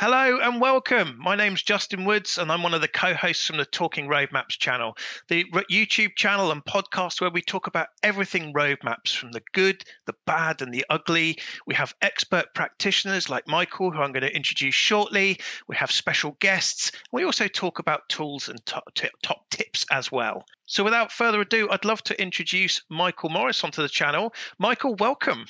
[0.00, 1.16] Hello and welcome.
[1.18, 4.50] My name's Justin Woods, and I'm one of the co hosts from the Talking Roadmaps
[4.50, 9.82] channel, the YouTube channel and podcast where we talk about everything roadmaps from the good,
[10.06, 11.38] the bad, and the ugly.
[11.66, 15.40] We have expert practitioners like Michael, who I'm going to introduce shortly.
[15.66, 16.92] We have special guests.
[17.10, 18.84] We also talk about tools and top,
[19.24, 20.44] top tips as well.
[20.66, 24.32] So, without further ado, I'd love to introduce Michael Morris onto the channel.
[24.60, 25.46] Michael, welcome.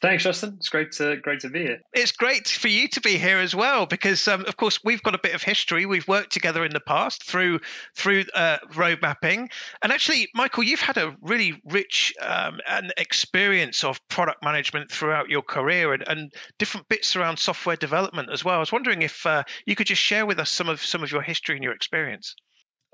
[0.00, 0.54] Thanks, Justin.
[0.56, 1.78] It's great to great to be here.
[1.92, 5.14] It's great for you to be here as well because, um, of course, we've got
[5.14, 5.84] a bit of history.
[5.84, 7.60] We've worked together in the past through
[7.94, 9.50] through uh, road mapping,
[9.82, 15.28] and actually, Michael, you've had a really rich um, an experience of product management throughout
[15.28, 18.56] your career and, and, different bits around software development as well.
[18.56, 21.12] I was wondering if uh, you could just share with us some of some of
[21.12, 22.34] your history and your experience.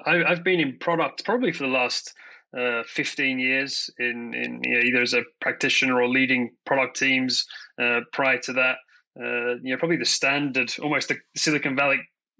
[0.05, 2.14] I, I've been in product probably for the last
[2.56, 7.46] uh, 15 years in, in you know, either as a practitioner or leading product teams.
[7.80, 8.77] Uh, prior to that,
[9.20, 11.98] uh, you know, probably the standard, almost the Silicon Valley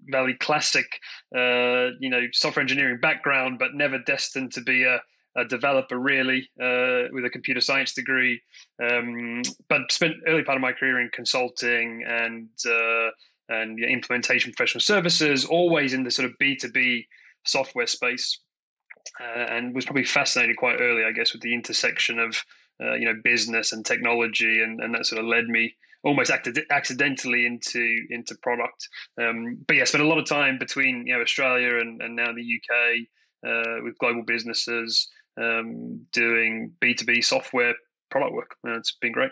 [0.09, 0.85] Valley classic,
[1.35, 5.01] uh, you know, software engineering background, but never destined to be a,
[5.35, 8.39] a developer really uh, with a computer science degree.
[8.79, 13.09] Um, but spent early part of my career in consulting and uh,
[13.49, 17.07] and implementation professional services, always in the sort of B two B
[17.43, 18.39] software space
[19.19, 22.43] uh, and was probably fascinated quite early, I guess, with the intersection of
[22.81, 26.59] uh, you know business and technology, and, and that sort of led me almost acted,
[26.71, 28.87] accidentally into into product.
[29.19, 32.31] Um, but yeah, spent a lot of time between you know Australia and, and now
[32.33, 33.07] the UK
[33.47, 37.75] uh, with global businesses um, doing B two B software
[38.09, 38.55] product work.
[38.65, 39.31] Uh, it's been great.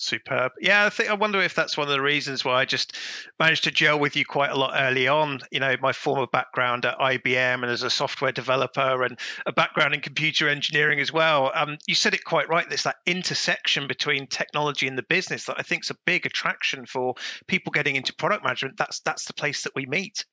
[0.00, 0.52] Superb.
[0.58, 2.96] Yeah, I think I wonder if that's one of the reasons why I just
[3.38, 5.40] managed to gel with you quite a lot early on.
[5.50, 9.92] You know, my former background at IBM and as a software developer and a background
[9.92, 11.52] in computer engineering as well.
[11.54, 12.66] Um, you said it quite right.
[12.66, 16.86] There's that intersection between technology and the business that I think is a big attraction
[16.86, 17.14] for
[17.46, 18.78] people getting into product management.
[18.78, 20.24] That's that's the place that we meet.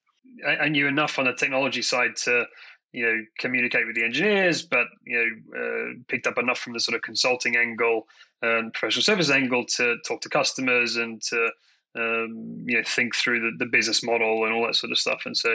[0.48, 2.46] I knew enough on the technology side to
[2.98, 5.18] you know communicate with the engineers, but you
[5.54, 8.08] know uh, picked up enough from the sort of consulting angle
[8.42, 11.50] and professional service angle to talk to customers and to
[11.96, 15.22] um, you know think through the, the business model and all that sort of stuff.
[15.26, 15.54] And so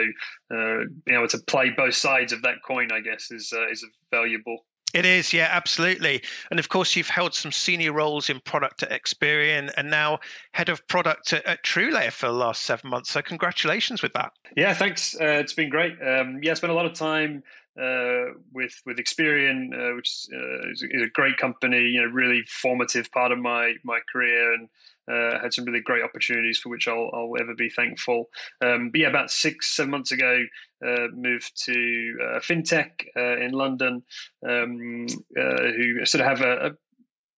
[0.55, 3.85] uh, being able to play both sides of that coin, I guess, is uh, is
[4.09, 4.63] valuable.
[4.93, 6.21] It is, yeah, absolutely.
[6.51, 10.19] And of course, you've held some senior roles in product at Experian and now
[10.51, 13.09] head of product at, at TrueLayer for the last seven months.
[13.09, 14.33] So, congratulations with that.
[14.55, 15.15] Yeah, thanks.
[15.19, 15.93] Uh, it's been great.
[15.93, 17.43] Um, yeah, I spent a lot of time
[17.81, 21.79] uh, with with Experian, uh, which uh, is, is, a great company.
[21.79, 24.69] You know, really formative part of my my career, and
[25.11, 28.29] uh, had some really great opportunities for which I'll, I'll ever be thankful.
[28.61, 30.43] Um, but yeah, about six, seven months ago,
[30.85, 34.03] uh, moved to uh, fintech uh, in London,
[34.47, 36.71] um, uh, who sort of have a, a,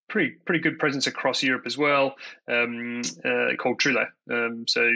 [0.08, 2.16] pretty pretty good presence across Europe as well,
[2.48, 4.10] um, uh, called TrueLayer.
[4.32, 4.88] Um, so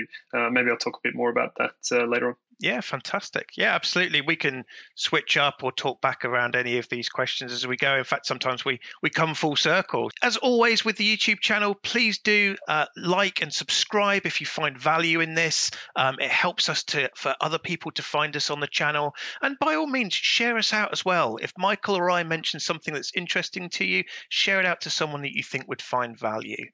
[0.51, 2.35] maybe I'll talk a bit more about that later on.
[2.61, 3.51] Yeah, fantastic.
[3.55, 4.19] Yeah, absolutely.
[4.19, 4.65] We can
[4.95, 7.95] switch up or talk back around any of these questions as we go.
[7.95, 10.11] In fact, sometimes we we come full circle.
[10.21, 14.77] As always with the YouTube channel, please do uh, like and subscribe if you find
[14.77, 15.71] value in this.
[15.95, 19.57] Um, it helps us to for other people to find us on the channel, and
[19.57, 21.37] by all means, share us out as well.
[21.41, 25.21] If Michael or I mention something that's interesting to you, share it out to someone
[25.21, 26.65] that you think would find value.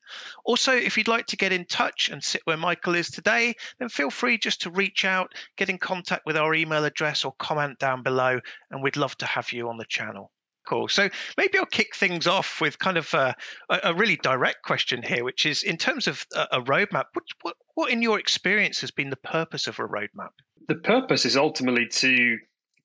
[0.44, 3.90] Also, if you'd like to get in touch and sit where Michael is today, then
[3.90, 7.78] feel free just to reach out, get in contact with our email address or comment
[7.80, 8.40] down below,
[8.72, 10.32] and we'd love to have you on the channel.
[10.68, 10.88] Cool.
[10.88, 13.34] So maybe I'll kick things off with kind of uh,
[13.70, 17.24] a, a really direct question here, which is in terms of a, a roadmap, what,
[17.42, 20.32] what, what, in your experience, has been the purpose of a roadmap?
[20.68, 22.38] The purpose is ultimately to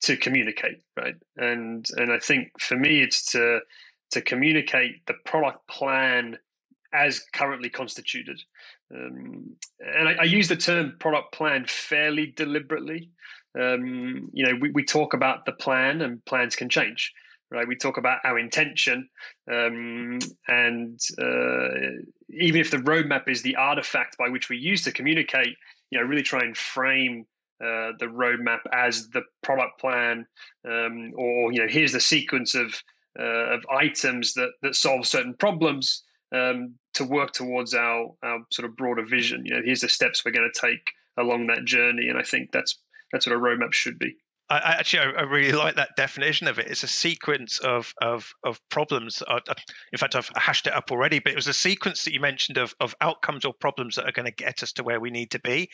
[0.02, 1.14] to communicate, right?
[1.36, 3.60] And and I think for me, it's to
[4.10, 6.36] to communicate the product plan
[6.92, 8.42] as currently constituted.
[8.94, 13.10] Um, and I, I, use the term product plan fairly deliberately.
[13.58, 17.12] Um, you know, we, we talk about the plan and plans can change,
[17.50, 17.68] right?
[17.68, 19.08] We talk about our intention.
[19.50, 20.18] Um,
[20.48, 25.56] and uh, even if the roadmap is the artifact by which we use to communicate,
[25.90, 27.26] you know, really try and frame
[27.62, 30.26] uh, the roadmap as the product plan,
[30.66, 32.74] um, or you know, here's the sequence of
[33.18, 38.68] uh, of items that that solve certain problems um, to work towards our, our sort
[38.68, 39.44] of broader vision.
[39.44, 42.52] You know, here's the steps we're going to take along that journey, and I think
[42.52, 42.78] that's
[43.12, 44.16] that's what a roadmap should be.
[44.50, 46.66] I, actually, I, I, really like that definition of it.
[46.66, 49.22] It's a sequence of of of problems.
[49.92, 52.58] In fact, I've hashed it up already, but it was a sequence that you mentioned
[52.58, 55.30] of of outcomes or problems that are going to get us to where we need
[55.32, 55.70] to be.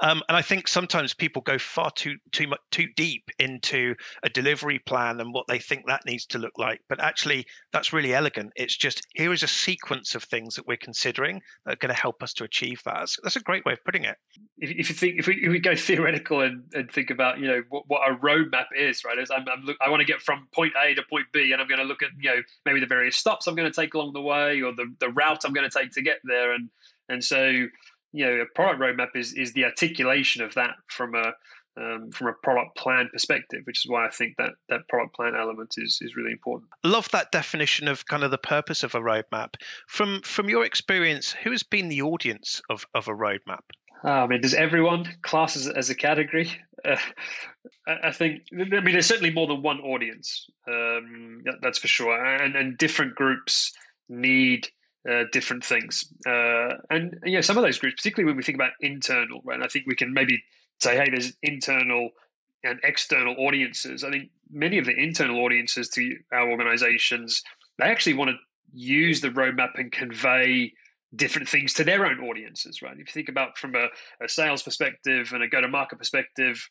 [0.00, 3.94] Um, and I think sometimes people go far too too much too deep into
[4.24, 6.80] a delivery plan and what they think that needs to look like.
[6.88, 8.52] But actually, that's really elegant.
[8.56, 12.00] It's just here is a sequence of things that we're considering that are going to
[12.00, 12.96] help us to achieve that.
[12.98, 14.16] That's, that's a great way of putting it.
[14.58, 17.46] If, if you think if we, if we go theoretical and, and think about you
[17.46, 19.18] know what, what roadmap is, right?
[19.18, 21.60] Is I'm, I'm look, I want to get from point A to point B, and
[21.60, 23.94] I'm going to look at you know maybe the various stops I'm going to take
[23.94, 26.68] along the way, or the the route I'm going to take to get there, and
[27.08, 27.46] and so
[28.12, 31.32] you know a product roadmap is is the articulation of that from a
[31.78, 35.34] um, from a product plan perspective, which is why I think that that product plan
[35.36, 36.70] element is is really important.
[36.84, 39.54] Love that definition of kind of the purpose of a roadmap.
[39.86, 43.60] From from your experience, who has been the audience of of a roadmap?
[44.10, 46.50] I mean, does everyone class as, as a category?
[46.84, 46.96] Uh,
[47.86, 48.42] I think.
[48.52, 50.46] I mean, there's certainly more than one audience.
[50.68, 53.72] Um, that's for sure, and and different groups
[54.08, 54.68] need
[55.08, 56.04] uh, different things.
[56.26, 59.62] Uh, and yeah, some of those groups, particularly when we think about internal, right?
[59.62, 60.42] I think we can maybe
[60.80, 62.10] say, hey, there's internal
[62.64, 64.04] and external audiences.
[64.04, 67.42] I think many of the internal audiences to our organizations,
[67.78, 68.36] they actually want to
[68.72, 70.72] use the roadmap and convey
[71.16, 72.92] different things to their own audiences, right?
[72.92, 73.88] If you think about from a,
[74.22, 76.68] a sales perspective and a go to market perspective,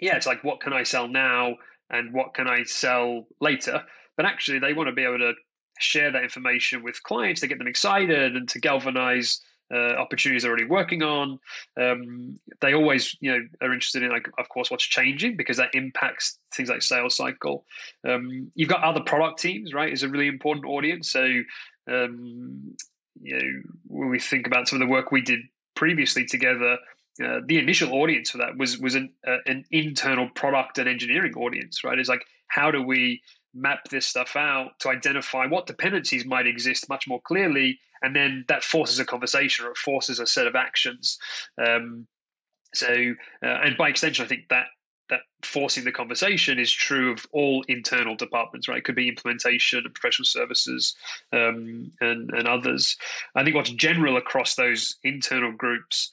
[0.00, 1.56] yeah, it's like what can I sell now
[1.90, 3.82] and what can I sell later?
[4.16, 5.34] But actually, they want to be able to
[5.78, 9.40] share that information with clients to get them excited and to galvanize
[9.72, 11.38] uh, opportunities they're already working on.
[11.78, 15.74] Um, they always, you know, are interested in, like, of course, what's changing because that
[15.74, 17.64] impacts things like sales cycle.
[18.08, 19.92] Um, you've got other product teams, right?
[19.92, 21.10] Is a really important audience.
[21.10, 21.26] So,
[21.90, 22.76] um,
[23.20, 25.40] you know, when we think about some of the work we did
[25.74, 26.78] previously together,
[27.24, 31.34] uh, the initial audience for that was was an uh, an internal product and engineering
[31.34, 31.98] audience, right?
[31.98, 33.22] It's like how do we
[33.54, 38.44] map this stuff out to identify what dependencies might exist much more clearly, and then
[38.48, 41.18] that forces a conversation or it forces a set of actions.
[41.64, 42.06] Um,
[42.74, 42.88] so,
[43.42, 44.66] uh, and by extension, I think that
[45.08, 48.78] that forcing the conversation is true of all internal departments, right?
[48.78, 50.94] It could be implementation and professional services
[51.32, 52.96] um, and, and others.
[53.34, 56.10] I think what's general across those internal groups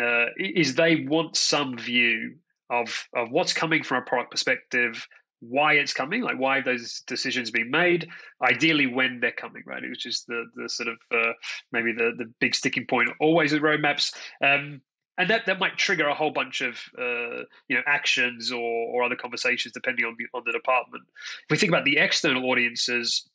[0.00, 2.36] uh, is they want some view
[2.70, 5.06] of, of what's coming from a product perspective,
[5.40, 8.08] why it's coming, like why those decisions being made,
[8.42, 9.82] ideally when they're coming, right?
[9.82, 11.32] Which is the the sort of uh,
[11.70, 14.12] maybe the the big sticking point always with roadmaps.
[14.44, 14.80] Um,
[15.18, 19.02] and that, that might trigger a whole bunch of uh, you know actions or, or
[19.02, 21.04] other conversations depending on the on the department.
[21.44, 23.28] If we think about the external audiences,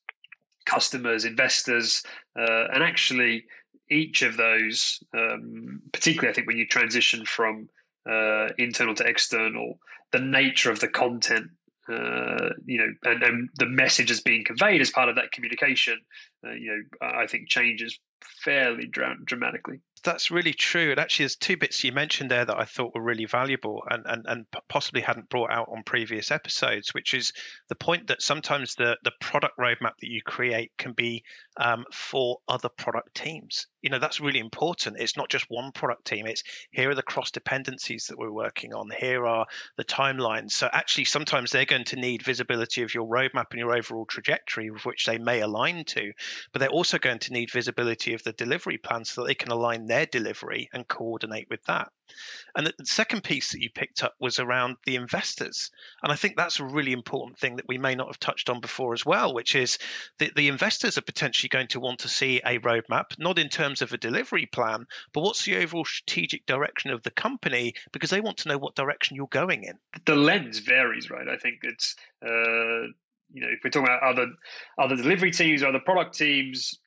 [0.65, 2.03] customers, investors,
[2.39, 3.43] uh, and actually
[3.91, 7.69] each of those, um, particularly I think when you transition from
[8.09, 9.77] uh, internal to external,
[10.11, 11.47] the nature of the content
[11.89, 15.99] uh, you know, and, and the message is being conveyed as part of that communication,
[16.47, 16.71] uh, you
[17.01, 17.99] know, I think changes
[18.41, 20.91] fairly dra- dramatically that's really true.
[20.91, 24.03] And actually, there's two bits you mentioned there that I thought were really valuable and,
[24.05, 27.33] and, and possibly hadn't brought out on previous episodes, which is
[27.69, 31.23] the point that sometimes the, the product roadmap that you create can be
[31.57, 33.67] um, for other product teams.
[33.81, 34.99] You know, that's really important.
[34.99, 38.73] It's not just one product team, it's here are the cross dependencies that we're working
[38.73, 39.45] on, here are
[39.77, 40.51] the timelines.
[40.51, 44.69] So, actually, sometimes they're going to need visibility of your roadmap and your overall trajectory
[44.69, 46.11] with which they may align to,
[46.51, 49.51] but they're also going to need visibility of the delivery plan so that they can
[49.51, 51.89] align their delivery and coordinate with that.
[52.55, 55.69] And the second piece that you picked up was around the investors.
[56.01, 58.59] And I think that's a really important thing that we may not have touched on
[58.59, 59.77] before as well, which is
[60.17, 63.83] that the investors are potentially going to want to see a roadmap, not in terms
[63.83, 68.21] of a delivery plan, but what's the overall strategic direction of the company, because they
[68.21, 69.77] want to know what direction you're going in.
[70.05, 71.27] The lens varies, right?
[71.27, 71.95] I think it's.
[72.25, 72.87] Uh
[73.35, 74.27] you know, if we're talking about other
[74.77, 76.77] other delivery teams or other product teams,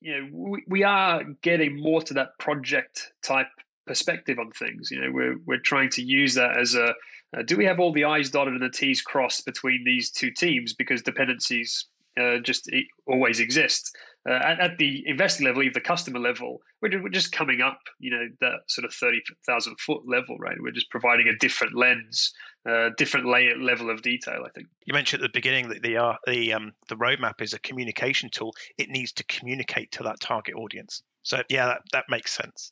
[0.00, 3.48] you know, we, we are getting more to that project type
[3.86, 4.90] perspective on things.
[4.90, 6.94] You know, we're we're trying to use that as a
[7.36, 10.30] uh, do we have all the I's dotted and the T's crossed between these two
[10.30, 11.86] teams because dependencies
[12.20, 12.70] uh, just
[13.06, 13.96] always exist.
[14.28, 17.78] Uh, at, at, the investor level, even the customer level, we're, we're just coming up,
[18.00, 20.56] you know, that sort of 30,000 foot level, right?
[20.60, 22.32] We're just providing a different lens,
[22.68, 24.66] uh, different layer level of detail, I think.
[24.84, 28.28] You mentioned at the beginning that the, uh, the, um, the roadmap is a communication
[28.28, 28.52] tool.
[28.78, 31.02] It needs to communicate to that target audience.
[31.22, 32.70] So, yeah, that, that makes sense.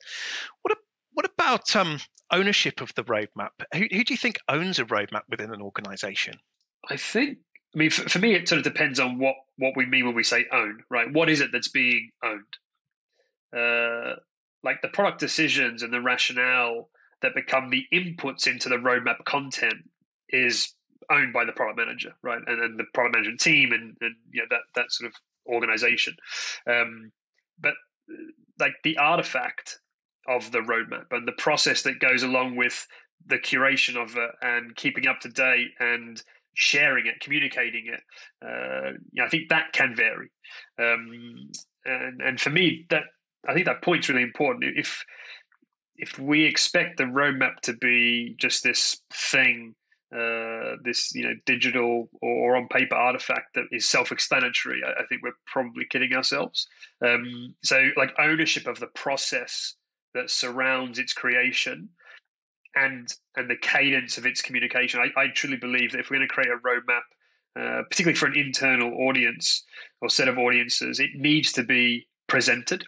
[0.62, 0.76] What, a,
[1.12, 2.00] what about um,
[2.32, 3.50] ownership of the roadmap?
[3.74, 6.34] Who, who do you think owns a roadmap within an organization?
[6.90, 7.38] I think
[7.74, 10.14] I mean, for, for, me, it sort of depends on what what we mean when
[10.14, 11.12] we say own, right?
[11.12, 12.42] What is it that's being owned?
[13.56, 14.16] Uh,
[14.62, 16.88] like the product decisions and the rationale
[17.22, 19.88] that become the inputs into the roadmap content
[20.28, 20.72] is
[21.10, 24.40] owned by the product manager, right, and, and the product management team, and, and you
[24.42, 25.16] know that that sort of
[25.52, 26.14] organization.
[26.68, 27.12] Um,
[27.60, 27.74] but
[28.58, 29.78] like the artifact
[30.28, 32.86] of the roadmap and the process that goes along with
[33.26, 36.22] the curation of it and keeping up to date and
[36.54, 38.00] sharing it, communicating it.
[38.44, 40.30] Uh, you know, I think that can vary.
[40.78, 41.50] Um,
[41.84, 43.04] and and for me, that
[43.46, 44.64] I think that point's really important.
[44.76, 45.04] If
[45.96, 49.74] if we expect the roadmap to be just this thing,
[50.12, 55.22] uh, this you know digital or on paper artifact that is self-explanatory, I, I think
[55.22, 56.66] we're probably kidding ourselves.
[57.04, 59.74] Um, so, like ownership of the process
[60.14, 61.88] that surrounds its creation
[62.76, 65.00] and and the cadence of its communication.
[65.00, 67.02] I, I truly believe that if we're going to create a roadmap,
[67.56, 69.64] uh, particularly for an internal audience
[70.00, 72.84] or set of audiences, it needs to be presented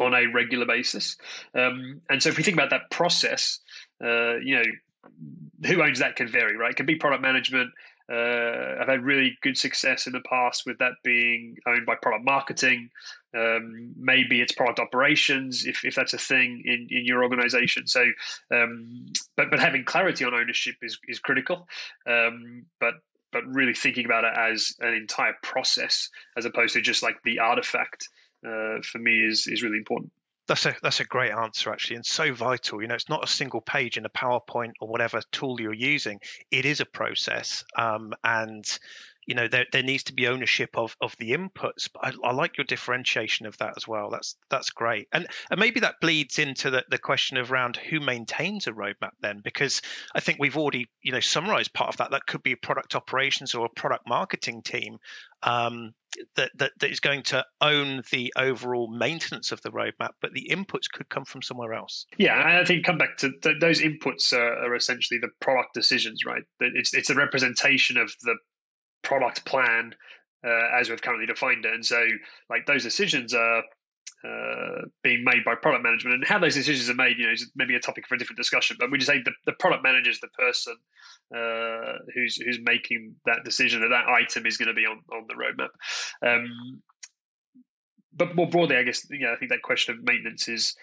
[0.00, 1.16] on a regular basis.
[1.54, 3.60] Um, and so, if we think about that process,
[4.02, 4.64] uh, you know,
[5.66, 6.72] who owns that can vary, right?
[6.72, 7.70] It can be product management.
[8.12, 12.24] Uh, I've had really good success in the past with that being owned by product
[12.24, 12.90] marketing.
[13.36, 17.86] Um, maybe it's product operations if, if that's a thing in, in your organization.
[17.86, 18.04] So,
[18.52, 21.66] um, but but having clarity on ownership is is critical.
[22.06, 22.94] Um, but
[23.32, 27.40] but really thinking about it as an entire process as opposed to just like the
[27.40, 28.08] artifact
[28.46, 30.12] uh, for me is is really important.
[30.46, 32.82] That's a that's a great answer actually, and so vital.
[32.82, 36.20] You know, it's not a single page in a PowerPoint or whatever tool you're using.
[36.50, 38.64] It is a process, um, and
[39.26, 42.32] you know there, there needs to be ownership of of the inputs but I, I,
[42.32, 44.10] like your differentiation of that as well.
[44.10, 45.08] That's that's great.
[45.12, 49.12] And and maybe that bleeds into the, the question of around who maintains a roadmap
[49.20, 49.82] then because
[50.14, 52.10] i think we've already you know summarized part of that.
[52.10, 54.98] That could be a product operations or a product marketing team
[55.42, 55.94] um,
[56.36, 60.48] that, that that is going to own the overall maintenance of the roadmap but the
[60.50, 62.06] inputs could come from somewhere else.
[62.18, 66.24] Yeah i think come back to th- those inputs are, are essentially the product decisions
[66.24, 66.42] right?
[66.60, 68.36] It's it's a representation of the
[69.04, 69.94] product plan
[70.44, 71.72] uh, as we've currently defined it.
[71.72, 72.04] And so,
[72.50, 73.62] like those decisions are
[74.24, 77.50] uh, being made by product management, and how those decisions are made, you know, is
[77.56, 78.76] maybe a topic for a different discussion.
[78.78, 80.74] But we just say the, the product manager is the person
[81.34, 85.26] uh, who's who's making that decision that that item is going to be on on
[85.28, 85.68] the roadmap.
[86.26, 86.82] Um,
[88.16, 90.74] but more broadly, I guess you know, I think that question of maintenance is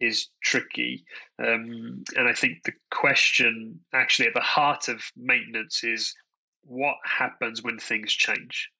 [0.00, 1.04] is tricky,
[1.40, 6.14] um, and I think the question actually at the heart of maintenance is
[6.68, 8.70] what happens when things change,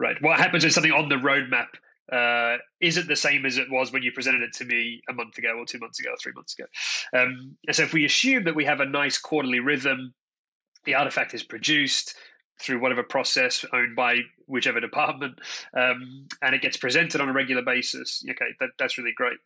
[0.00, 0.16] right?
[0.20, 1.68] What happens when something on the roadmap
[2.12, 5.36] uh, isn't the same as it was when you presented it to me a month
[5.36, 6.66] ago or two months ago or three months ago.
[7.14, 10.14] Um, and so if we assume that we have a nice quarterly rhythm,
[10.84, 12.16] the artifact is produced
[12.60, 15.38] through whatever process owned by whichever department,
[15.76, 18.24] um, and it gets presented on a regular basis.
[18.28, 19.38] Okay, that, that's really great.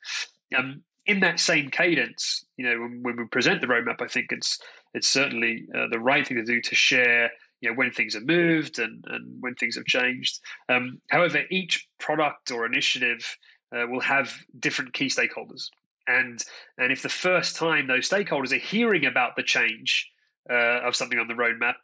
[0.57, 4.27] Um, in that same cadence, you know, when, when, we present the roadmap, I think
[4.31, 4.59] it's
[4.95, 7.31] it's certainly uh, the right thing to do to share,
[7.61, 10.41] you know, when things have moved and and when things have changed.
[10.69, 13.37] Um, however, each product or initiative
[13.75, 15.71] uh, will have different key stakeholders,
[16.07, 16.43] and
[16.79, 20.11] and if the first time those stakeholders are hearing about the change
[20.51, 21.77] uh, of something on the roadmap,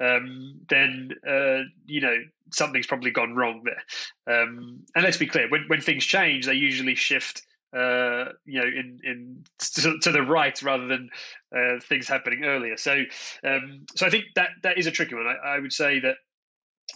[0.00, 2.16] um, then uh, you know
[2.50, 4.42] something's probably gone wrong there.
[4.42, 7.42] Um, and let's be clear: when when things change, they usually shift
[7.76, 11.10] uh, you know, in in to, to, the right rather than
[11.54, 12.76] uh, things happening earlier.
[12.76, 13.02] So,
[13.44, 15.26] um, so I think that that is a tricky one.
[15.26, 16.16] I, I, would say that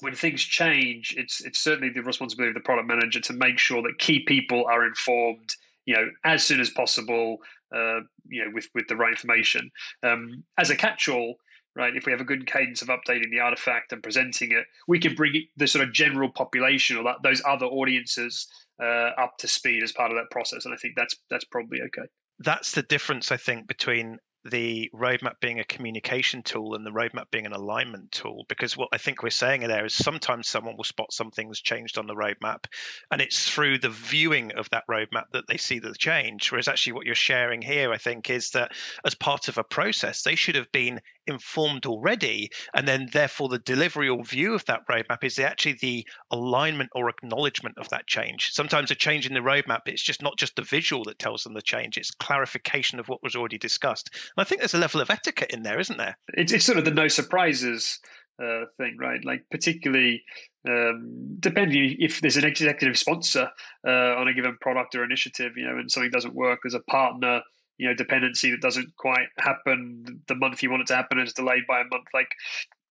[0.00, 3.82] when things change, it's it's certainly the responsibility of the product manager to make sure
[3.82, 5.50] that key people are informed,
[5.84, 7.38] you know, as soon as possible,
[7.74, 9.70] uh, you know, with with the right information.
[10.02, 11.36] Um, as a catch-all,
[11.76, 11.94] right?
[11.94, 15.14] If we have a good cadence of updating the artifact and presenting it, we can
[15.14, 18.46] bring the sort of general population or that, those other audiences
[18.82, 20.64] uh, up to speed as part of that process.
[20.64, 22.08] And I think that's that's probably okay.
[22.40, 27.30] That's the difference, I think, between the roadmap being a communication tool and the roadmap
[27.30, 30.84] being an alignment tool because what i think we're saying there is sometimes someone will
[30.84, 32.64] spot something's changed on the roadmap
[33.10, 36.50] and it's through the viewing of that roadmap that they see the change.
[36.50, 38.72] Whereas actually what you're sharing here i think is that
[39.04, 43.58] as part of a process they should have been informed already and then therefore the
[43.60, 48.50] delivery or view of that roadmap is actually the alignment or acknowledgement of that change.
[48.52, 51.54] Sometimes a change in the roadmap it's just not just the visual that tells them
[51.54, 55.10] the change it's clarification of what was already discussed I think there's a level of
[55.10, 56.16] etiquette in there, isn't there?
[56.34, 57.98] It's, it's sort of the no surprises
[58.42, 59.24] uh, thing, right?
[59.24, 60.22] Like particularly
[60.68, 63.50] um, depending if there's an executive sponsor
[63.86, 66.80] uh, on a given product or initiative, you know, and something doesn't work, there's a
[66.80, 67.42] partner,
[67.78, 71.32] you know, dependency that doesn't quite happen the month you want it to happen is
[71.32, 72.06] delayed by a month.
[72.14, 72.28] Like,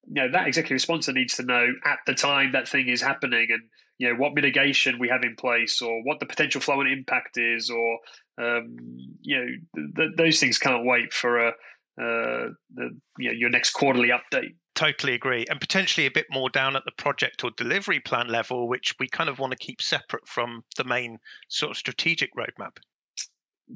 [0.07, 3.47] you know, that executive sponsor needs to know at the time that thing is happening
[3.51, 3.61] and
[3.99, 7.37] you know what mitigation we have in place or what the potential flow and impact
[7.37, 7.99] is or
[8.41, 8.75] um,
[9.21, 9.45] you know
[9.75, 11.53] th- th- those things can't wait for a
[11.99, 14.55] uh, the you know, your next quarterly update.
[14.75, 18.67] Totally agree, and potentially a bit more down at the project or delivery plan level,
[18.67, 21.19] which we kind of want to keep separate from the main
[21.49, 22.77] sort of strategic roadmap.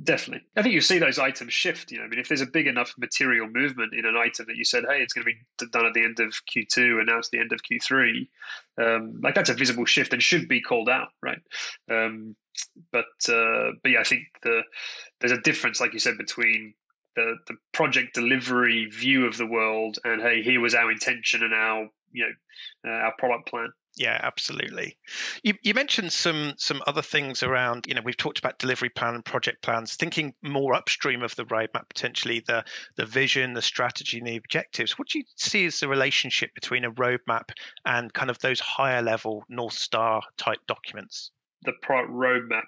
[0.04, 0.46] Definitely.
[0.56, 1.92] I think you see those items shift.
[1.92, 4.58] You know, I mean, if there's a big enough material movement in an item that
[4.58, 7.20] you said, hey, it's going to be done at the end of Q2 and now
[7.20, 8.28] it's the end of Q3,
[8.82, 11.40] um, like that's a visible shift and should be called out, right?
[11.90, 12.36] Um,
[12.92, 14.62] but uh, but yeah, I think the
[15.20, 16.74] there's a difference, like you said, between
[17.16, 21.54] the the project delivery view of the world and hey, here was our intention and
[21.54, 23.70] our you know uh, our product plan.
[23.98, 24.98] Yeah, absolutely.
[25.44, 27.86] You, you mentioned some some other things around.
[27.88, 29.96] You know, we've talked about delivery plan and project plans.
[29.96, 32.66] Thinking more upstream of the roadmap, potentially the
[32.98, 35.00] the vision, the strategy, and the objectives.
[35.00, 37.52] What do you see as the relationship between a roadmap
[37.86, 41.32] and kind of those higher level North Star type documents?
[41.64, 42.64] The roadmap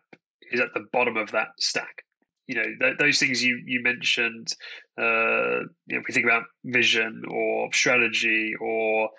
[0.52, 2.04] is at the bottom of that stack.
[2.48, 4.54] You know, th- those things you you mentioned.
[4.98, 9.10] Uh, you know, if we think about vision or strategy or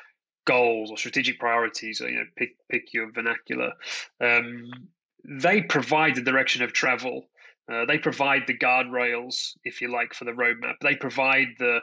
[0.48, 3.72] goals or strategic priorities, or you know, pick pick your vernacular.
[4.20, 4.64] Um,
[5.42, 7.28] they provide the direction of travel.
[7.70, 10.76] Uh, they provide the guardrails, if you like, for the roadmap.
[10.80, 11.80] They provide the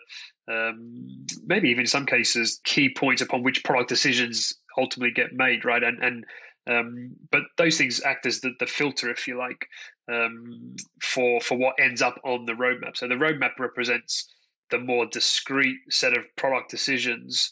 [0.51, 1.07] um,
[1.45, 5.83] maybe even in some cases key points upon which product decisions ultimately get made, right?
[5.83, 6.25] And and
[6.67, 9.67] um, but those things act as the, the filter, if you like,
[10.11, 12.97] um, for for what ends up on the roadmap.
[12.97, 14.27] So the roadmap represents
[14.71, 17.51] the more discrete set of product decisions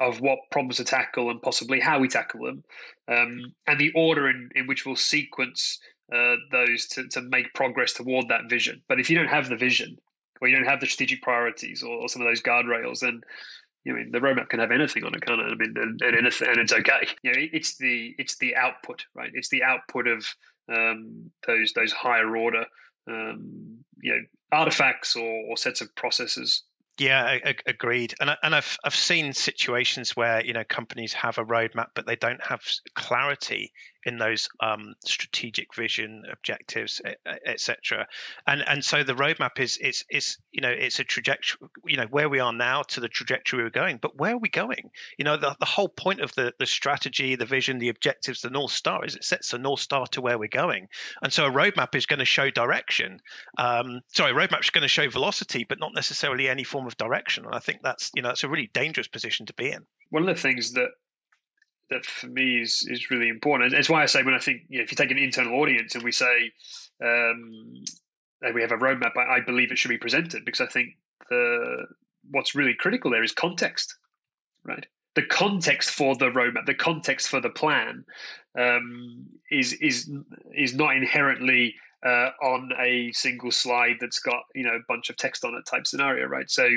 [0.00, 2.64] of what problems to tackle and possibly how we tackle them,
[3.08, 5.78] um, and the order in, in which we'll sequence
[6.12, 8.82] uh, those to, to make progress toward that vision.
[8.88, 9.96] But if you don't have the vision,
[10.40, 13.20] or you don't have the strategic priorities, or, or some of those guardrails, then
[13.84, 15.44] you know, the roadmap can have anything on it, can't it?
[15.44, 17.06] I mean, and, and, anything, and it's okay.
[17.22, 19.30] You know, it's the it's the output, right?
[19.34, 20.26] It's the output of
[20.68, 22.64] um, those those higher order,
[23.08, 24.20] um, you know,
[24.52, 26.62] artifacts or, or sets of processes
[26.98, 28.14] yeah, I, I, agreed.
[28.20, 32.06] And I, and I've I've seen situations where you know companies have a roadmap, but
[32.06, 32.62] they don't have
[32.94, 33.72] clarity
[34.04, 37.00] in those um, strategic vision objectives,
[37.46, 38.06] etc.
[38.46, 42.06] And and so the roadmap is is is you know it's a trajectory, you know
[42.06, 43.98] where we are now to the trajectory we're going.
[43.98, 44.90] But where are we going?
[45.18, 48.50] You know the, the whole point of the the strategy, the vision, the objectives, the
[48.50, 50.88] north star is it sets the north star to where we're going.
[51.22, 53.20] And so a roadmap is going to show direction.
[53.58, 57.44] Um, sorry, roadmap is going to show velocity, but not necessarily any form of direction.
[57.44, 59.86] And I think that's you know that's a really dangerous position to be in.
[60.10, 60.90] One of the things that
[61.90, 63.74] that for me is is really important.
[63.74, 65.94] It's why I say when I think you know, if you take an internal audience
[65.94, 66.52] and we say
[67.02, 67.84] um,
[68.54, 70.90] we have a roadmap, I, I, believe it should be presented because I think
[71.30, 71.86] the
[72.30, 73.94] what's really critical there is context,
[74.64, 74.86] right?
[75.14, 78.04] The context for the roadmap, the context for the plan,
[78.58, 80.10] um, is is
[80.56, 85.16] is not inherently uh, on a single slide that's got you know a bunch of
[85.16, 86.50] text on it type scenario, right?
[86.50, 86.68] So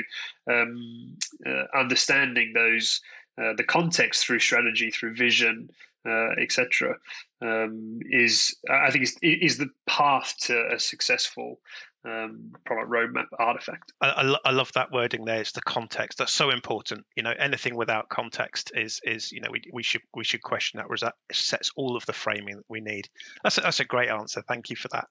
[0.50, 1.16] um,
[1.46, 3.00] uh, understanding those
[3.40, 5.70] uh, the context through strategy, through vision,
[6.06, 6.96] uh, etc.,
[7.40, 11.60] um, is I think is is the path to a successful
[12.04, 13.92] um, product roadmap artifact.
[14.00, 15.40] I, I, love that wording there.
[15.40, 17.04] It's the context that's so important.
[17.16, 20.78] You know, anything without context is is you know we, we should we should question
[20.78, 23.08] that, whereas that sets all of the framing that we need.
[23.42, 24.42] That's a, that's a great answer.
[24.46, 25.08] Thank you for that.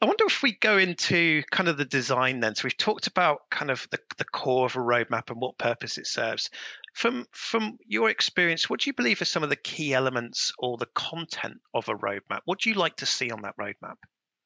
[0.00, 2.54] I wonder if we go into kind of the design then.
[2.54, 5.98] So we've talked about kind of the, the core of a roadmap and what purpose
[5.98, 6.50] it serves.
[6.94, 10.76] From from your experience, what do you believe are some of the key elements or
[10.76, 12.40] the content of a roadmap?
[12.44, 13.96] What do you like to see on that roadmap?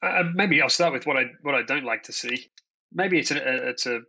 [0.03, 2.49] Uh, maybe I'll start with what I what I don't like to see.
[2.93, 4.01] Maybe it's a it's a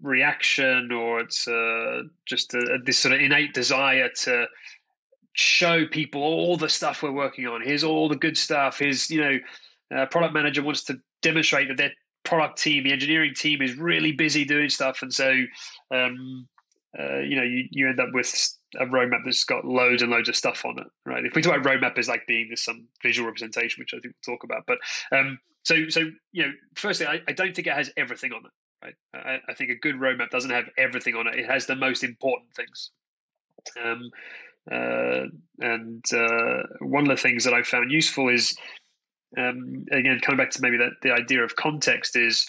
[0.00, 4.46] reaction or it's a, just a, this sort of innate desire to
[5.34, 7.62] show people all the stuff we're working on.
[7.62, 8.78] Here's all the good stuff.
[8.78, 9.38] Here's you know,
[9.92, 11.92] a product manager wants to demonstrate that their
[12.24, 15.32] product team, the engineering team, is really busy doing stuff, and so
[15.90, 16.48] um,
[16.98, 18.32] uh, you know you, you end up with
[18.78, 21.24] a roadmap that's got loads and loads of stuff on it, right?
[21.24, 24.14] If we talk about roadmap as like being this some visual representation, which I think
[24.26, 24.78] we'll talk about, but
[25.16, 28.84] um, so so you know, firstly, I, I don't think it has everything on it,
[28.84, 28.94] right?
[29.14, 31.36] I, I, think a good roadmap doesn't have everything on it.
[31.36, 32.90] It has the most important things.
[33.82, 34.10] Um,
[34.70, 35.26] uh,
[35.60, 38.56] and uh, one of the things that I found useful is,
[39.36, 42.48] um, again, coming back to maybe that the idea of context is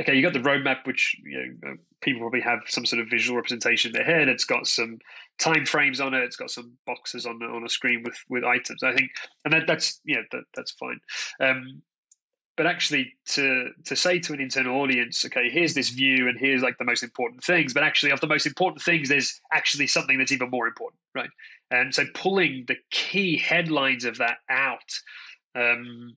[0.00, 3.08] okay, you got the roadmap, which you know, uh, people probably have some sort of
[3.08, 4.28] visual representation in their head.
[4.28, 4.98] It's got some
[5.38, 6.22] time frames on it.
[6.22, 8.82] It's got some boxes on on a screen with with items.
[8.82, 9.10] I think,
[9.44, 11.00] and that, that's yeah, that, that's fine.
[11.40, 11.82] Um,
[12.56, 16.62] but actually, to to say to an internal audience, okay, here's this view, and here's
[16.62, 17.74] like the most important things.
[17.74, 21.30] But actually, of the most important things, there's actually something that's even more important, right?
[21.70, 24.92] And so, pulling the key headlines of that out
[25.56, 26.16] um,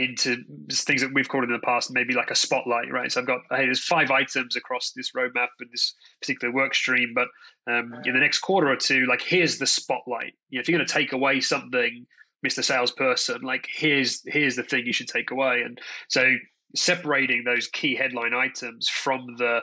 [0.00, 3.12] into things that we've called in the past maybe like a spotlight, right?
[3.12, 7.12] So I've got hey, there's five items across this roadmap and this particular work stream,
[7.14, 7.28] but
[7.70, 10.32] um, in the next quarter or two, like here's the spotlight.
[10.48, 12.06] You know, if you're going to take away something,
[12.46, 12.64] Mr.
[12.64, 16.34] Salesperson, like here's here's the thing you should take away, and so
[16.74, 19.60] separating those key headline items from the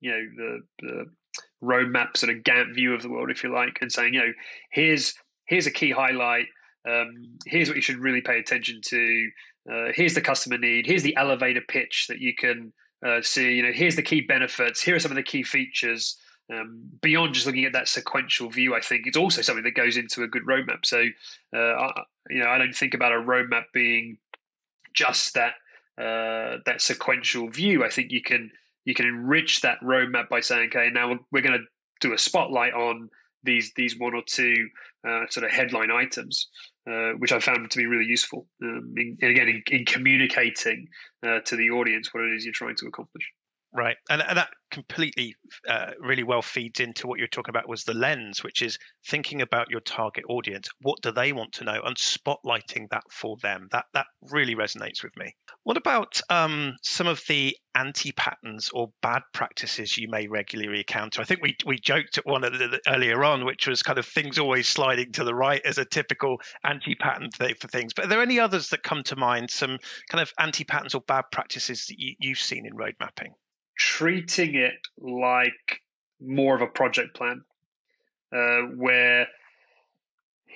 [0.00, 1.04] you know the, the
[1.62, 4.32] roadmap sort of Gantt view of the world, if you like, and saying you know
[4.72, 5.14] here's
[5.46, 6.46] here's a key highlight.
[6.88, 9.30] Um, here's what you should really pay attention to.
[9.70, 10.86] Uh, here's the customer need.
[10.86, 12.72] Here's the elevator pitch that you can
[13.06, 13.52] uh, see.
[13.52, 14.80] You know, here's the key benefits.
[14.80, 16.16] Here are some of the key features.
[16.52, 19.96] Um, beyond just looking at that sequential view, I think it's also something that goes
[19.96, 20.84] into a good roadmap.
[20.84, 21.04] So,
[21.54, 24.18] uh, I, you know, I don't think about a roadmap being
[24.94, 25.54] just that
[25.96, 27.84] uh, that sequential view.
[27.84, 28.50] I think you can
[28.84, 31.64] you can enrich that roadmap by saying, okay, now we're, we're going to
[32.00, 33.10] do a spotlight on
[33.42, 34.68] these these one or two
[35.06, 36.48] uh, sort of headline items,
[36.88, 38.46] uh, which I found to be really useful.
[38.62, 40.88] Um, in, and again, in, in communicating
[41.26, 43.24] uh, to the audience what it is you're trying to accomplish.
[43.72, 45.36] Right, and, and that completely,
[45.68, 49.42] uh, really well feeds into what you're talking about was the lens, which is thinking
[49.42, 50.68] about your target audience.
[50.80, 53.68] What do they want to know, and spotlighting that for them.
[53.70, 55.34] That that really resonates with me.
[55.62, 61.20] What about um, some of the anti patterns or bad practices you may regularly encounter?
[61.20, 62.44] I think we we joked at one
[62.88, 66.38] earlier on, which was kind of things always sliding to the right as a typical
[66.64, 67.92] anti pattern for things.
[67.94, 69.50] But are there any others that come to mind?
[69.50, 69.78] Some
[70.08, 73.32] kind of anti patterns or bad practices that you, you've seen in road mapping?
[73.80, 75.80] Treating it like
[76.20, 77.42] more of a project plan,
[78.30, 79.26] uh, where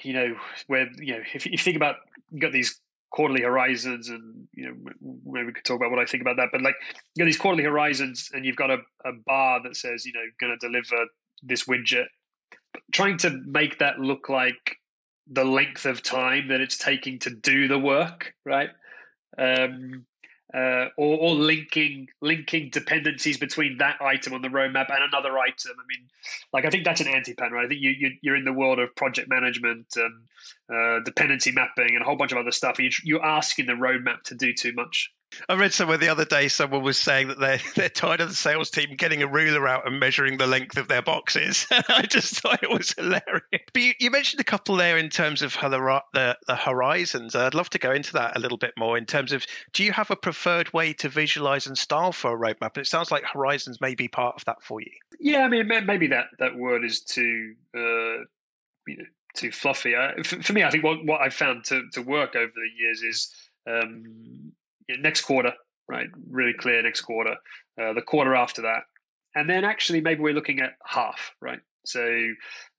[0.03, 1.97] you know where you know if, if you think about
[2.31, 2.79] you got these
[3.11, 4.75] quarterly horizons and you know
[5.25, 6.75] maybe we could talk about what I think about that but like
[7.15, 10.25] you got these quarterly horizons and you've got a, a bar that says you know
[10.39, 11.07] going to deliver
[11.43, 12.07] this widget.
[12.93, 14.77] Trying to make that look like
[15.31, 18.69] the length of time that it's taking to do the work right?
[19.39, 20.05] Um,
[20.55, 25.73] uh, or, or, linking linking dependencies between that item on the roadmap and another item.
[25.73, 26.09] I mean,
[26.53, 27.65] like I think that's an anti-pattern, right?
[27.65, 30.23] I think you, you are in the world of project management and
[30.73, 32.79] uh, dependency mapping and a whole bunch of other stuff.
[32.79, 35.11] You, you're asking the roadmap to do too much.
[35.49, 38.35] I read somewhere the other day someone was saying that they're they're tired of the
[38.35, 41.67] sales team getting a ruler out and measuring the length of their boxes.
[41.89, 43.43] I just thought it was hilarious.
[43.51, 47.35] But you, you mentioned a couple there in terms of the, the, the horizons.
[47.35, 49.93] I'd love to go into that a little bit more in terms of do you
[49.93, 52.79] have a preferred way to visualize and style for a roadmap?
[52.79, 54.93] It sounds like horizons may be part of that for you.
[55.21, 58.25] Yeah, I mean maybe that that word is too uh,
[58.87, 59.95] you know, too fluffy.
[60.25, 63.03] For, for, me, I think what what I've found to to work over the years
[63.03, 63.35] is
[63.69, 64.53] um,
[64.89, 65.53] next quarter,
[65.89, 66.07] right?
[66.31, 67.37] Really clear next quarter,
[67.81, 68.83] uh, the quarter after that,
[69.35, 71.61] and then actually maybe we're looking at half, right?
[71.87, 72.03] So,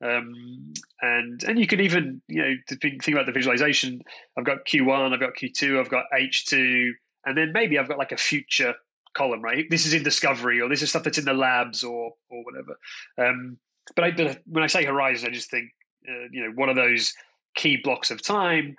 [0.04, 4.02] um, and and you can even you know think about the visualization.
[4.38, 6.92] I've got Q1, I've got Q2, I've got H2,
[7.26, 8.74] and then maybe I've got like a future
[9.16, 9.66] column, right?
[9.70, 12.78] This is in discovery, or this is stuff that's in the labs, or or whatever.
[13.18, 13.58] Um,
[13.96, 15.70] but I, when I say horizon, I just think
[16.10, 17.14] uh, you know one of those
[17.56, 18.78] key blocks of time.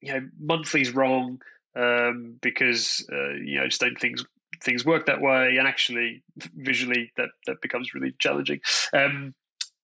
[0.00, 1.40] You know, monthly's wrong
[1.74, 4.18] um, because uh, you know I just don't think
[4.62, 6.22] things work that way, and actually
[6.56, 8.60] visually that that becomes really challenging.
[8.92, 9.34] Um,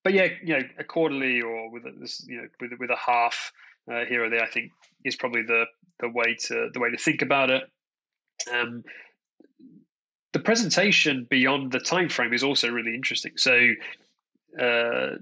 [0.05, 2.97] but yeah, you know, a quarterly or with a, this, you know with with a
[2.97, 3.53] half
[3.91, 4.73] uh, here or there, I think
[5.05, 5.65] is probably the
[6.01, 7.65] the way to the way to think about it.
[8.53, 8.83] Um,
[10.33, 13.33] the presentation beyond the time frame is also really interesting.
[13.37, 13.53] So,
[14.59, 15.17] uh,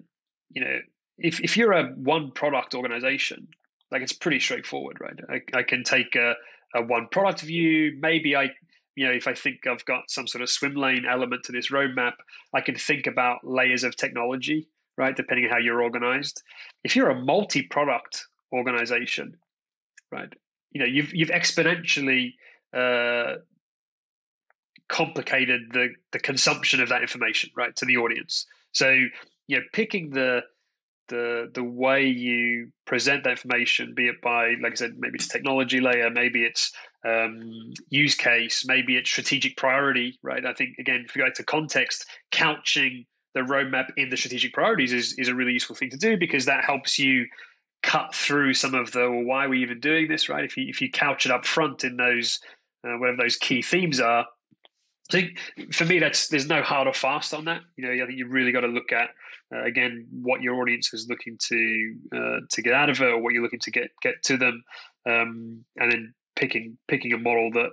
[0.50, 0.78] you know,
[1.20, 3.48] if if you're a one product organization,
[3.90, 5.18] like it's pretty straightforward, right?
[5.28, 6.35] I, I can take a,
[6.74, 7.96] a one product view.
[8.00, 8.50] Maybe I,
[8.94, 11.70] you know, if I think I've got some sort of swim lane element to this
[11.70, 12.14] roadmap,
[12.54, 15.14] I can think about layers of technology, right?
[15.14, 16.42] Depending on how you're organized.
[16.85, 19.37] If you're a multi product organization,
[20.11, 20.33] right,
[20.72, 22.35] you know, you've you've exponentially
[22.72, 23.37] uh,
[24.88, 28.46] complicated the the consumption of that information, right, to the audience.
[28.72, 28.90] So
[29.48, 30.42] you know, picking the
[31.11, 35.29] the the way you present that information, be it by, like I said, maybe it's
[35.29, 36.73] technology layer, maybe it's
[37.07, 37.42] um,
[37.90, 40.46] use case, maybe it's strategic priority, right?
[40.46, 44.92] I think again, if you go to context, couching the roadmap in the strategic priorities
[44.92, 47.27] is is a really useful thing to do because that helps you
[47.83, 50.44] cut through some of the well, why are we even doing this, right?
[50.44, 52.40] If you if you couch it up front in those
[52.87, 54.25] uh, whatever those key themes are,
[55.11, 55.38] I think
[55.73, 57.62] for me that's there's no hard or fast on that.
[57.77, 59.11] You know, I think you've really got to look at
[59.55, 63.19] uh, again what your audience is looking to uh, to get out of it, or
[63.19, 64.63] what you're looking to get get to them,
[65.07, 67.71] um, and then picking picking a model that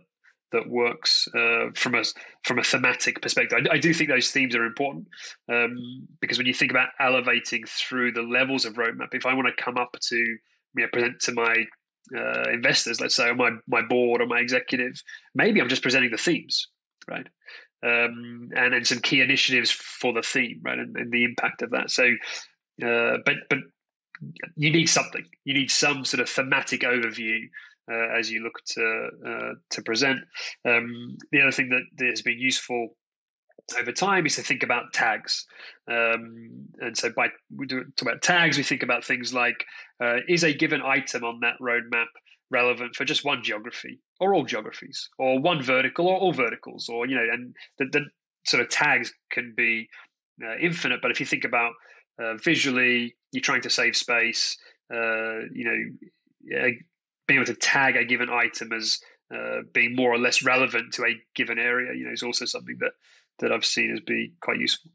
[0.51, 2.03] that works uh, from a
[2.43, 3.59] from a thematic perspective.
[3.69, 5.07] I, I, do think those themes are important
[5.51, 9.47] um, because when you think about elevating through the levels of roadmap, if I want
[9.47, 10.37] to come up to you
[10.75, 11.65] know, present to my
[12.17, 15.01] uh, investors, let's say, or my my board or my executive,
[15.35, 16.67] maybe I'm just presenting the themes,
[17.09, 17.27] right?
[17.87, 21.71] Um, and then some key initiatives for the theme, right, and, and the impact of
[21.71, 21.89] that.
[21.91, 22.05] So,
[22.83, 23.59] uh, but but
[24.55, 25.23] you need something.
[25.45, 27.39] You need some sort of thematic overview
[27.91, 30.19] uh, as you look to uh, to present.
[30.65, 32.89] Um, the other thing that, that has been useful
[33.79, 35.45] over time is to think about tags.
[35.89, 39.65] Um, and so by we do talk about tags, we think about things like
[40.03, 42.07] uh, is a given item on that roadmap
[42.49, 47.07] relevant for just one geography or all geographies or one vertical or all verticals or
[47.07, 48.05] you know and the, the
[48.45, 49.87] sort of tags can be
[50.43, 51.73] uh, infinite but if you think about
[52.21, 54.57] uh, visually you're trying to save space
[54.93, 56.71] uh, you know
[57.27, 58.99] being able to tag a given item as
[59.33, 62.77] uh, being more or less relevant to a given area you know is also something
[62.79, 62.93] that
[63.39, 64.91] that I've seen as be quite useful.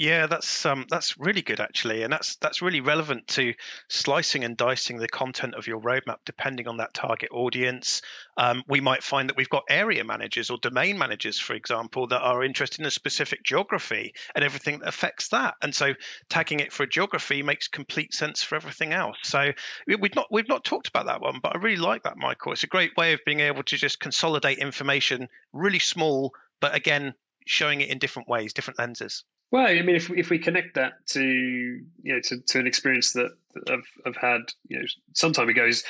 [0.00, 3.52] Yeah, that's um, that's really good actually, and that's that's really relevant to
[3.88, 8.00] slicing and dicing the content of your roadmap depending on that target audience.
[8.38, 12.22] Um, we might find that we've got area managers or domain managers, for example, that
[12.22, 15.92] are interested in a specific geography and everything that affects that, and so
[16.30, 19.18] tagging it for a geography makes complete sense for everything else.
[19.24, 19.52] So
[19.86, 22.52] we've not we've not talked about that one, but I really like that, Michael.
[22.52, 27.12] It's a great way of being able to just consolidate information, really small, but again
[27.46, 29.24] showing it in different ways, different lenses.
[29.50, 33.12] Well, I mean, if if we connect that to you know to, to an experience
[33.12, 33.32] that
[33.68, 34.84] I've, I've had you know
[35.14, 35.82] some time ago, is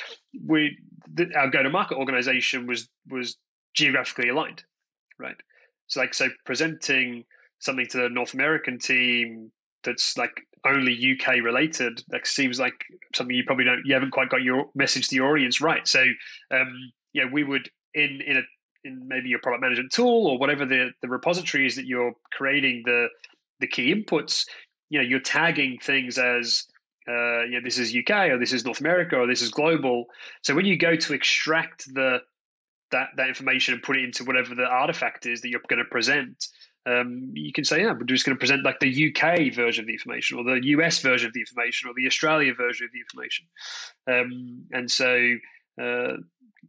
[0.46, 0.78] we
[1.12, 3.36] the, our go to market organization was was
[3.74, 4.64] geographically aligned,
[5.18, 5.36] right?
[5.88, 7.24] So like so presenting
[7.58, 9.52] something to the North American team
[9.84, 14.30] that's like only UK related, that seems like something you probably don't you haven't quite
[14.30, 15.86] got your message to your audience right.
[15.86, 16.02] So
[16.50, 18.42] um, yeah, we would in in a
[18.84, 22.82] in maybe your product management tool or whatever the, the repository is that you're creating
[22.86, 23.08] the
[23.60, 24.46] the key inputs,
[24.88, 26.64] you know, you're tagging things as
[27.08, 30.06] uh, you know, this is UK or this is North America or this is global.
[30.42, 32.18] So when you go to extract the
[32.92, 35.90] that that information and put it into whatever the artifact is that you're going to
[35.90, 36.46] present,
[36.86, 39.86] um, you can say, yeah, we're just going to present like the UK version of
[39.86, 43.00] the information or the US version of the information or the Australia version of the
[43.00, 43.46] information.
[44.06, 45.36] Um, and so
[45.80, 46.16] uh,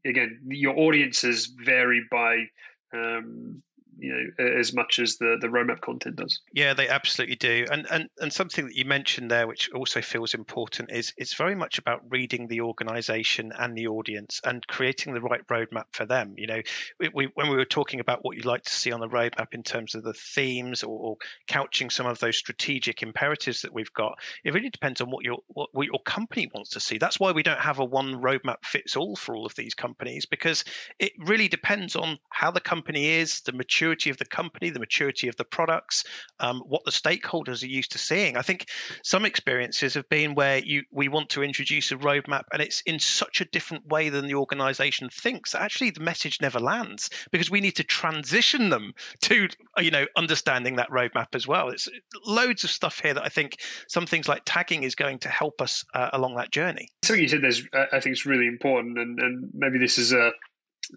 [0.06, 2.46] again, your audiences vary by
[2.94, 3.62] um,
[4.02, 6.42] you know as much as the the roadmap content does.
[6.52, 7.66] Yeah they absolutely do.
[7.72, 11.56] And and and something that you mentioned there which also feels important is it's very
[11.56, 16.34] much about reading the organization and the audience and creating the right roadmap for them.
[16.38, 16.62] You know
[17.00, 19.54] we, we, when we were talking about what you'd like to see on the roadmap
[19.54, 23.94] in terms of the themes or, or, couching some of those strategic imperatives that we've
[23.94, 26.98] got it really depends on what your what, what your company wants to see.
[26.98, 30.26] That's why we don't have a one roadmap fits all for all of these companies
[30.26, 30.64] because
[30.98, 34.80] it really depends on how the company is the maturity maturity of the company, the
[34.80, 36.06] maturity of the products,
[36.40, 38.38] um, what the stakeholders are used to seeing.
[38.38, 38.68] I think
[39.04, 43.00] some experiences have been where you we want to introduce a roadmap and it's in
[43.00, 45.56] such a different way than the organization thinks.
[45.56, 50.78] Actually, the message never lands because we need to transition them to you know understanding
[50.78, 51.70] that roadmap as well.
[51.70, 51.90] It's
[52.26, 53.58] loads of stuff here that I think
[53.90, 56.88] some things like tagging is going to help us uh, along that journey.
[57.04, 60.32] Something you said there's I think it's really important, and, and maybe this is a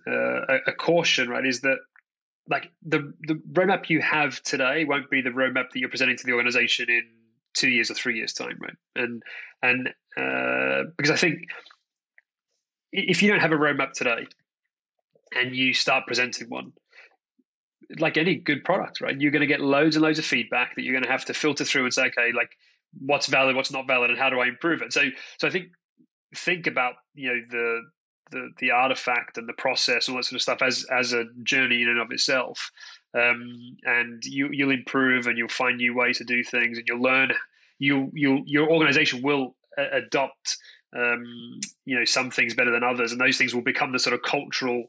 [0.06, 1.46] uh, a caution, right?
[1.46, 1.78] Is that
[2.48, 6.26] like the the roadmap you have today won't be the roadmap that you're presenting to
[6.26, 7.02] the organization in
[7.54, 8.76] two years or three years time right?
[8.96, 9.22] And
[9.62, 11.48] and uh, because i think
[12.92, 14.26] if you don't have a roadmap today
[15.34, 16.72] and you start presenting one
[17.98, 20.82] like any good product right you're going to get loads and loads of feedback that
[20.82, 22.56] you're going to have to filter through and say okay like
[23.00, 24.92] what's valid what's not valid and how do i improve it?
[24.92, 25.02] So
[25.38, 25.68] so i think
[26.36, 27.80] think about you know the
[28.30, 31.82] the the artifact and the process, all that sort of stuff, as as a journey
[31.82, 32.70] in and of itself.
[33.14, 37.02] Um, and you you'll improve and you'll find new ways to do things, and you'll
[37.02, 37.32] learn.
[37.78, 40.56] You you your organization will adopt.
[40.96, 44.14] Um, you know some things better than others, and those things will become the sort
[44.14, 44.84] of cultural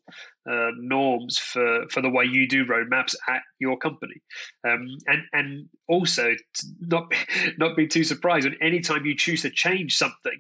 [0.48, 4.21] uh, norms for for the way you do roadmaps at your company.
[4.67, 6.36] Um, and and also
[6.80, 7.12] not
[7.58, 10.39] not be too surprised when anytime you choose to change something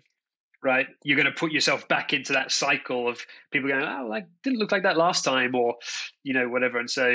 [0.65, 0.87] right?
[1.03, 3.19] You're going to put yourself back into that cycle of
[3.51, 5.75] people going, oh, like didn't look like that last time, or
[6.23, 6.79] you know, whatever.
[6.79, 7.05] And so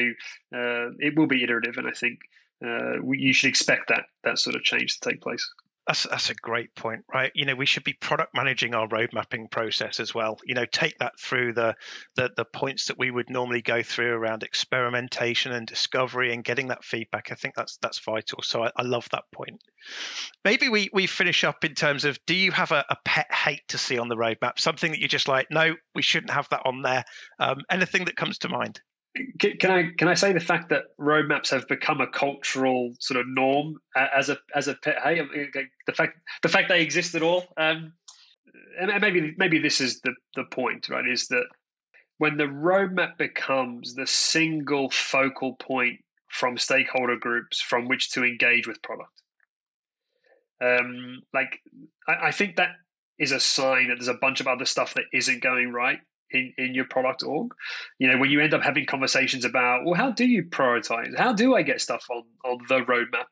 [0.55, 2.21] uh, it will be iterative, and I think
[2.65, 5.47] uh, we, you should expect that that sort of change to take place.
[5.91, 7.33] That's that's a great point, right?
[7.35, 10.39] You know, we should be product managing our road mapping process as well.
[10.45, 11.75] You know, take that through the
[12.15, 16.69] the, the points that we would normally go through around experimentation and discovery and getting
[16.69, 17.33] that feedback.
[17.33, 18.41] I think that's that's vital.
[18.45, 19.65] So I, I love that point.
[20.45, 23.67] Maybe we we finish up in terms of do you have a, a, pet hate
[23.71, 24.61] to see on the roadmap?
[24.61, 27.05] Something that you're just like, no, we shouldn't have that on there.
[27.41, 28.81] Um, anything that comes to mind?
[29.39, 33.27] Can I can I say the fact that roadmaps have become a cultural sort of
[33.27, 35.21] norm as a as a pet hey
[35.87, 37.93] the fact the fact they exist at all um,
[38.79, 41.07] and maybe maybe this is the the point, right?
[41.07, 41.45] Is that
[42.19, 48.67] when the roadmap becomes the single focal point from stakeholder groups from which to engage
[48.67, 49.11] with product.
[50.63, 51.61] Um, like
[52.07, 52.71] I, I think that
[53.19, 55.99] is a sign that there's a bunch of other stuff that isn't going right
[56.33, 57.53] in, in your product org.
[57.99, 61.17] You know, when you end up having conversations about, well, how do you prioritize?
[61.17, 63.31] How do I get stuff on on the roadmap?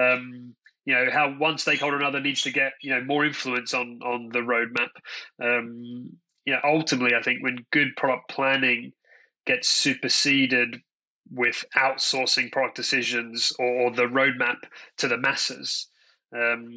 [0.00, 3.74] Um, you know, how one stakeholder or another needs to get you know more influence
[3.74, 4.90] on on the roadmap.
[5.42, 6.10] Um,
[6.44, 8.92] you know, ultimately, I think when good product planning
[9.46, 10.80] gets superseded
[11.30, 14.56] with outsourcing product decisions or the roadmap
[14.98, 15.88] to the masses.
[16.34, 16.68] Um,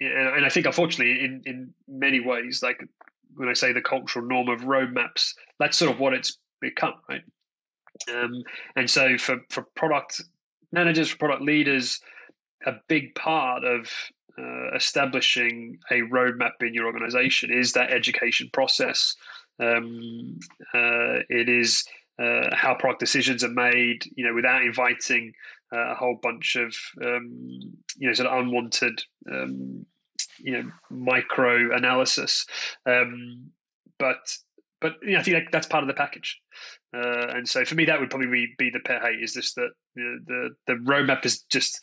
[0.00, 2.80] and I think, unfortunately, in, in many ways, like
[3.36, 7.22] when I say the cultural norm of roadmaps, that's sort of what it's become, right?
[8.12, 8.42] Um,
[8.76, 10.22] and so for, for product
[10.72, 12.00] managers, for product leaders,
[12.66, 13.90] a big part of
[14.38, 19.14] uh, establishing a roadmap in your organization is that education process.
[19.60, 20.38] Um,
[20.74, 21.84] uh, it is
[22.22, 25.32] uh, how product decisions are made, you know, without inviting
[25.72, 27.60] uh, a whole bunch of, um,
[27.96, 29.84] you know, sort of unwanted, um,
[30.38, 32.46] you know, micro analysis.
[32.86, 33.50] Um,
[33.98, 34.18] but
[34.80, 36.38] but you know, I think that, that's part of the package.
[36.94, 39.70] Uh, and so for me, that would probably be the pet hate is just that
[39.94, 41.80] the, the the roadmap is just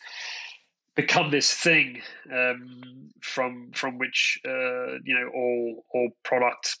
[0.94, 2.00] become this thing
[2.32, 6.78] um, from from which uh, you know all all product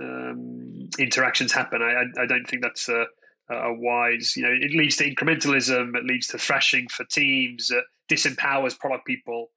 [0.00, 1.82] um, interactions happen.
[1.82, 3.06] I, I don't think that's a,
[3.50, 4.36] a wise.
[4.36, 5.96] You know, it leads to incrementalism.
[5.96, 7.70] It leads to thrashing for teams.
[8.10, 9.48] Disempowers product people.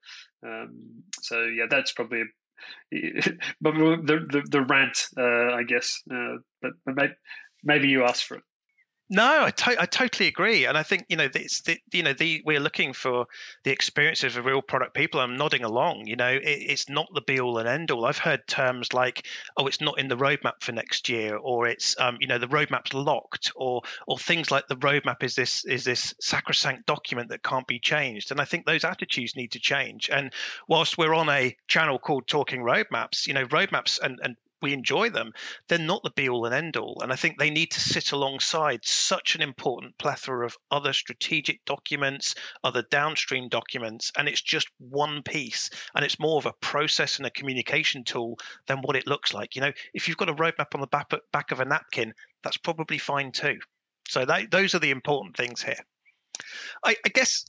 [0.46, 2.22] Um, so yeah, that's probably.
[2.22, 2.26] A,
[3.62, 6.02] but the, the the rant, uh, I guess.
[6.12, 7.14] Uh, but, but maybe,
[7.64, 8.44] maybe you asked for it.
[9.10, 12.12] No, I, to- I totally agree, and I think you know it's the, you know
[12.12, 13.28] the we're looking for
[13.64, 15.22] the experiences of real product people.
[15.22, 16.08] I'm nodding along.
[16.08, 18.04] You know, it, it's not the be all and end all.
[18.04, 21.98] I've heard terms like, "Oh, it's not in the roadmap for next year," or "It's
[22.02, 25.86] um, you know the roadmap's locked," or or things like the roadmap is this is
[25.86, 28.32] this sacrosanct document that can't be changed.
[28.32, 30.10] And I think those attitudes need to change.
[30.12, 30.34] And
[30.68, 35.10] whilst we're on a channel called Talking Roadmaps, you know, roadmaps and and we enjoy
[35.10, 35.34] them,
[35.68, 37.00] they're not the be all and end all.
[37.02, 41.64] And I think they need to sit alongside such an important plethora of other strategic
[41.66, 44.12] documents, other downstream documents.
[44.18, 45.70] And it's just one piece.
[45.96, 49.56] And it's more of a process and a communication tool than what it looks like.
[49.56, 52.98] You know, if you've got a roadmap on the back, of a napkin, that's probably
[52.98, 53.60] fine too.
[54.10, 55.80] So that, those are the important things here.
[56.84, 57.46] I, I guess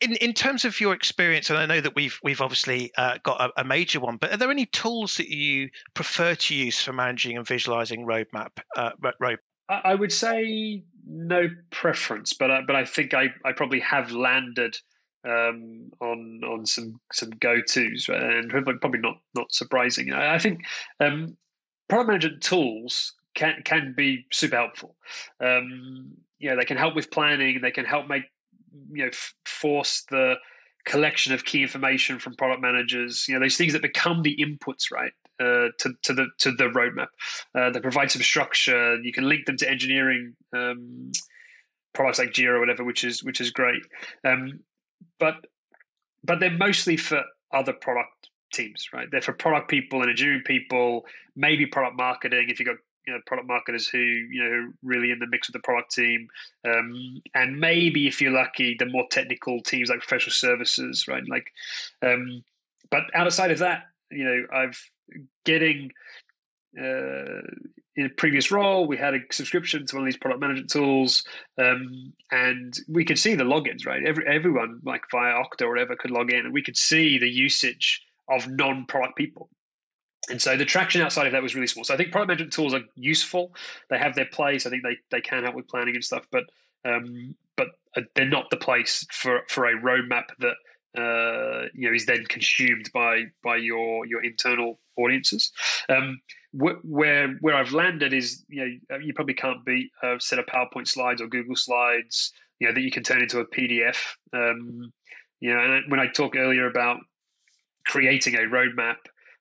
[0.00, 3.40] in in terms of your experience, and I know that we've we've obviously uh, got
[3.40, 6.92] a, a, major one, but are there any tools that you prefer to use for
[6.92, 8.50] managing and visualizing roadmap?
[8.76, 9.38] Uh, road?
[9.68, 14.76] I would say no preference, but I, but I think I, I probably have landed
[15.24, 20.12] um, on on some some go tos, and probably not not surprising.
[20.12, 20.64] I think
[21.00, 21.36] um,
[21.88, 24.96] product management tools can can be super helpful.
[25.40, 27.60] Um, yeah, they can help with planning.
[27.60, 28.24] They can help make
[28.90, 30.34] you know f- force the
[30.84, 34.90] collection of key information from product managers you know those things that become the inputs
[34.90, 37.08] right uh, to, to the to the roadmap
[37.54, 38.96] uh, that provide some structure.
[39.00, 41.12] You can link them to engineering um,
[41.92, 43.82] products like jira or whatever which is which is great.
[44.24, 44.60] Um,
[45.20, 45.36] but
[46.24, 49.08] but they're mostly for other product teams right?
[49.10, 51.04] They're for product people and engineering people
[51.36, 52.76] maybe product marketing if you've got
[53.08, 56.28] you know product marketers who you know really in the mix with the product team,
[56.66, 61.22] um, and maybe if you're lucky, the more technical teams like professional services, right?
[61.26, 61.50] Like,
[62.02, 62.44] um,
[62.90, 64.78] but outside of that, you know, I've
[65.44, 65.90] getting.
[66.78, 67.40] Uh,
[67.96, 71.24] in a previous role, we had a subscription to one of these product management tools,
[71.58, 73.86] um, and we could see the logins.
[73.86, 77.18] Right, Every, everyone, like via Okta or whatever, could log in, and we could see
[77.18, 79.48] the usage of non-product people.
[80.30, 81.84] And so the traction outside of that was really small.
[81.84, 83.54] So I think product management tools are useful.
[83.90, 84.66] They have their place.
[84.66, 86.44] I think they, they can help with planning and stuff, but
[86.84, 90.54] um, but uh, they're not the place for, for a roadmap that
[90.96, 95.52] uh, you know is then consumed by by your your internal audiences.
[95.88, 96.20] Um,
[96.52, 100.38] wh- where where I've landed is you know uh, you probably can't beat a set
[100.38, 103.98] of PowerPoint slides or Google Slides you know that you can turn into a PDF.
[104.32, 104.92] Um,
[105.40, 106.98] you know, and when I talked earlier about
[107.86, 108.96] creating a roadmap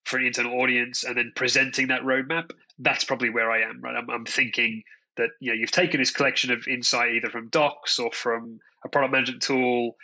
[0.07, 3.81] for an internal audience and then presenting that roadmap, that's probably where I am.
[3.81, 4.83] Right, I'm, I'm thinking
[5.17, 8.89] that you know you've taken this collection of insight either from docs or from a
[8.89, 9.97] product management tool.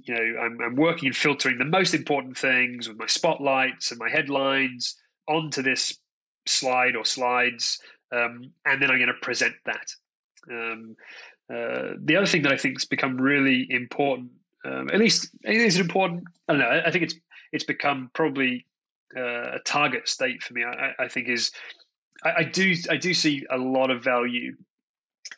[0.00, 3.98] You know, I'm, I'm working and filtering the most important things with my spotlights and
[3.98, 4.96] my headlines
[5.28, 5.98] onto this
[6.46, 7.80] slide or slides,
[8.12, 9.90] um, and then I'm going to present that.
[10.50, 10.96] Um,
[11.48, 14.30] uh, the other thing that I think has become really important,
[14.64, 16.24] um, at least it is important.
[16.48, 16.82] I don't know.
[16.84, 17.14] I think it's
[17.52, 18.66] it's become probably
[19.16, 20.64] uh, a target state for me.
[20.64, 21.52] I, I think is
[22.24, 24.56] I, I, do I do see a lot of value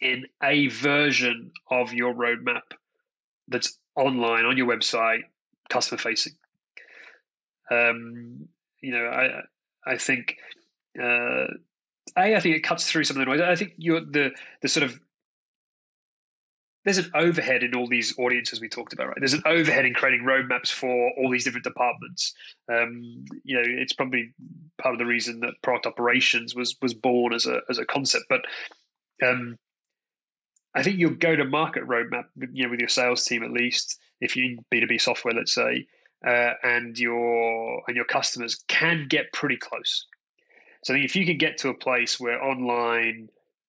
[0.01, 2.63] in a version of your roadmap
[3.49, 5.23] that's online on your website,
[5.69, 6.35] customer facing.
[7.71, 8.49] Um,
[8.81, 10.37] you know, I I think
[10.99, 11.47] uh,
[12.17, 13.41] a I think it cuts through some of the noise.
[13.41, 14.31] I think you're the
[14.63, 14.99] the sort of
[16.85, 19.17] there's an overhead in all these audiences we talked about, right?
[19.19, 22.33] There's an overhead in creating roadmaps for all these different departments.
[22.73, 24.33] Um, you know, it's probably
[24.81, 28.27] part of the reason that product operations was was born as a as a concept.
[28.29, 28.43] But
[29.23, 29.59] um,
[30.75, 33.99] I think your go to market roadmap, you know, with your sales team at least,
[34.21, 35.87] if you B two B software, let's say,
[36.27, 40.07] uh, and your and your customers can get pretty close.
[40.85, 43.29] So if you can get to a place where online,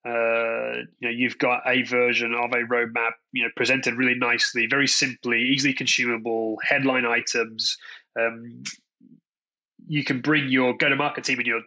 [0.09, 4.65] uh, you know, you've got a version of a roadmap, you know, presented really nicely,
[4.67, 7.77] very simply, easily consumable, headline items.
[8.19, 8.63] Um,
[9.87, 11.61] you can bring your go-to-market team and your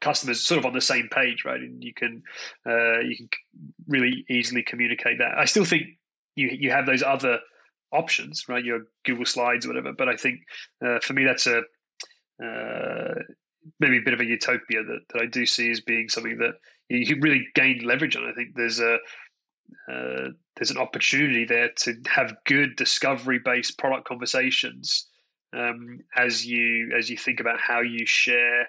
[0.00, 1.60] customers sort of on the same page, right?
[1.60, 2.22] And you can
[2.66, 3.28] uh, you can
[3.88, 5.36] really easily communicate that.
[5.36, 5.82] I still think
[6.36, 7.40] you you have those other
[7.90, 8.64] options, right?
[8.64, 9.92] Your Google Slides, or whatever.
[9.92, 10.40] But I think
[10.84, 11.62] uh, for me, that's a
[12.44, 13.14] uh,
[13.80, 16.54] maybe a bit of a utopia that, that I do see as being something that
[16.88, 18.28] you really gain leverage on.
[18.28, 18.98] I think there's a
[19.90, 25.06] uh, there's an opportunity there to have good discovery based product conversations
[25.54, 28.62] um, as you as you think about how you share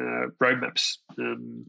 [0.00, 0.98] uh, roadmaps.
[1.18, 1.66] Um,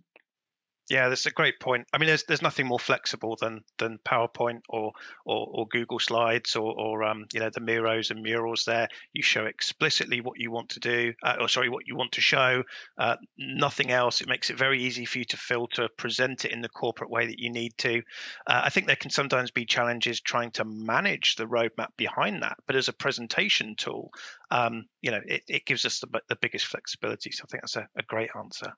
[0.90, 1.88] yeah, that's a great point.
[1.94, 6.56] I mean, there's there's nothing more flexible than than PowerPoint or or, or Google Slides
[6.56, 8.66] or, or um, you know the Miros and Murals.
[8.66, 12.14] There, you show explicitly what you want to do, uh, or sorry, what you want
[12.14, 12.64] to show.
[12.98, 14.22] Uh, nothing else.
[14.22, 17.28] It makes it very easy for you to filter, present it in the corporate way
[17.28, 18.02] that you need to.
[18.48, 22.58] Uh, I think there can sometimes be challenges trying to manage the roadmap behind that,
[22.66, 24.12] but as a presentation tool,
[24.50, 27.30] um, you know, it, it gives us the, the biggest flexibility.
[27.32, 28.74] So I think that's a, a great answer.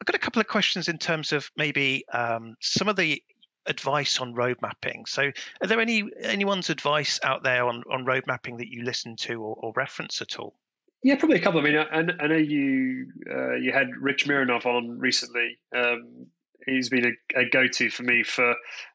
[0.00, 3.22] I've got a couple of questions in terms of maybe um, some of the
[3.66, 5.04] advice on road mapping.
[5.06, 5.30] So,
[5.60, 9.42] are there any anyone's advice out there on on road mapping that you listen to
[9.42, 10.54] or, or reference at all?
[11.02, 11.60] Yeah, probably a couple.
[11.60, 15.58] I mean, I, I know you uh, you had Rich Mironov on recently.
[15.74, 16.26] Um,
[16.66, 18.50] he's been a, a, go-to for me for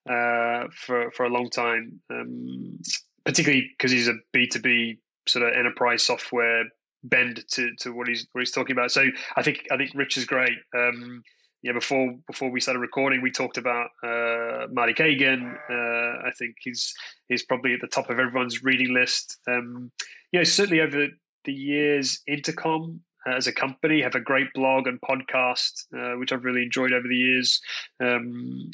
[0.09, 2.79] uh, for for a long time, um,
[3.25, 6.65] particularly because he's a B two B sort of enterprise software
[7.03, 8.91] bend to, to what he's what he's talking about.
[8.91, 10.57] So I think I think Rich is great.
[10.75, 11.23] Um,
[11.63, 15.57] yeah, before before we started recording, we talked about uh, Marty Cagan.
[15.69, 16.93] Uh, I think he's
[17.29, 19.37] he's probably at the top of everyone's reading list.
[19.47, 19.91] Um,
[20.31, 21.07] you know, certainly over
[21.45, 26.33] the years, Intercom uh, as a company have a great blog and podcast, uh, which
[26.33, 27.61] I've really enjoyed over the years.
[28.01, 28.69] Um,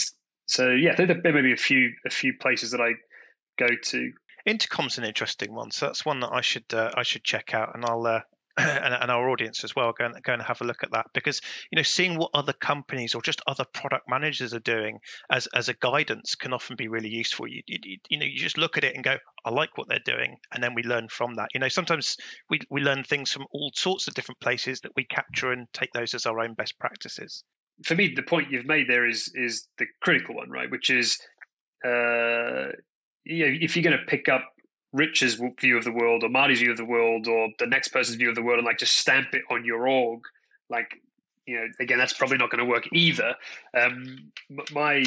[0.47, 2.93] so yeah, there, there may be a few a few places that I
[3.59, 4.11] go to.
[4.45, 7.75] Intercom's an interesting one, so that's one that I should uh, I should check out,
[7.75, 8.21] and I'll uh,
[8.59, 11.05] and, and, our audience as well go and, go and have a look at that
[11.13, 11.39] because
[11.71, 14.99] you know seeing what other companies or just other product managers are doing
[15.31, 17.47] as as a guidance can often be really useful.
[17.47, 19.99] You, you you know you just look at it and go, I like what they're
[20.03, 21.49] doing, and then we learn from that.
[21.53, 22.17] You know sometimes
[22.49, 25.93] we we learn things from all sorts of different places that we capture and take
[25.93, 27.43] those as our own best practices.
[27.85, 30.69] For me, the point you've made there is is the critical one, right?
[30.69, 31.17] Which is
[31.85, 32.73] uh,
[33.29, 34.43] you know, if you're going to pick up
[34.91, 38.17] Rich's view of the world or Marty's view of the world or the next person's
[38.17, 40.21] view of the world and like just stamp it on your org,
[40.69, 40.99] like
[41.45, 43.35] you know, again, that's probably not going to work either.
[43.75, 44.31] Um,
[44.71, 45.03] my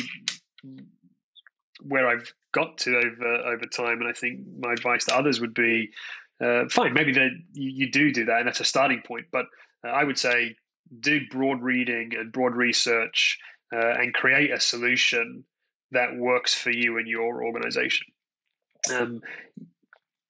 [1.83, 5.55] where I've got to over over time, and I think my advice to others would
[5.55, 5.91] be,
[6.41, 9.27] uh, fine, maybe that you, you, do do that, and that's a starting point.
[9.33, 9.47] But
[9.85, 10.57] uh, I would say
[11.01, 13.39] do broad reading and broad research,
[13.73, 15.45] uh, and create a solution
[15.93, 18.07] that works for you and your organization.
[18.93, 19.23] Um,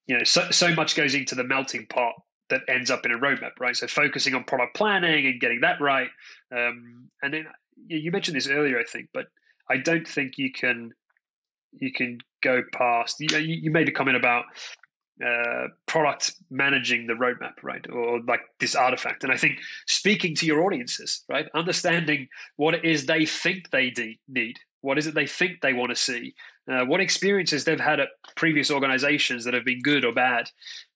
[0.06, 2.14] you know, so, so much goes into the melting pot
[2.50, 3.76] that ends up in a roadmap, right?
[3.76, 6.08] So focusing on product planning and getting that right.
[6.54, 7.46] Um, and then
[7.86, 9.26] you mentioned this earlier, I think, but
[9.70, 10.92] I don't think you can
[11.72, 13.16] you can go past.
[13.20, 14.44] You, you made a comment about
[15.24, 17.84] uh, product managing the roadmap, right?
[17.90, 19.24] Or like this artifact.
[19.24, 21.46] And I think speaking to your audiences, right?
[21.54, 25.72] Understanding what it is they think they de- need, what is it they think they
[25.72, 26.34] want to see?
[26.70, 30.50] Uh, what experiences they've had at previous organizations that have been good or bad?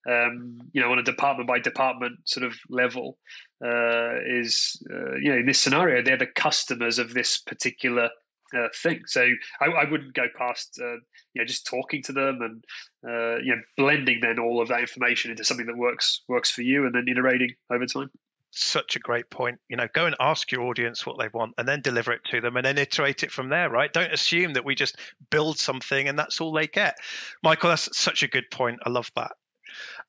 [0.09, 3.19] Um, you know, on a department by department sort of level,
[3.65, 8.11] uh, is uh, you know in this scenario they're the customers of this particular
[8.55, 9.01] uh, thing.
[9.07, 9.27] So
[9.61, 12.65] I, I, wouldn't go past uh, you know just talking to them and
[13.05, 16.63] uh, you know blending then all of that information into something that works works for
[16.63, 18.11] you and then iterating over time
[18.51, 19.59] such a great point.
[19.69, 22.41] You know, go and ask your audience what they want and then deliver it to
[22.41, 23.93] them and then iterate it from there, right?
[23.93, 24.99] Don't assume that we just
[25.31, 26.97] build something and that's all they get.
[27.43, 28.81] Michael, that's such a good point.
[28.85, 29.33] I love that.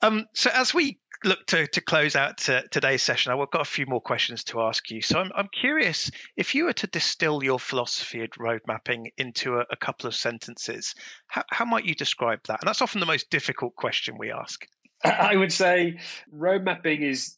[0.02, 3.66] Um, so as we look to, to close out to today's session, I've got a
[3.66, 5.02] few more questions to ask you.
[5.02, 9.56] So I'm, I'm curious if you were to distill your philosophy of road mapping into
[9.56, 10.96] a, a couple of sentences,
[11.28, 12.62] how, how might you describe that?
[12.62, 14.66] And that's often the most difficult question we ask.
[15.04, 16.00] I would say
[16.32, 17.36] road mapping is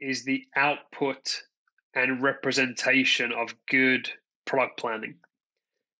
[0.00, 1.42] is the output
[1.94, 4.10] and representation of good
[4.44, 5.16] product planning.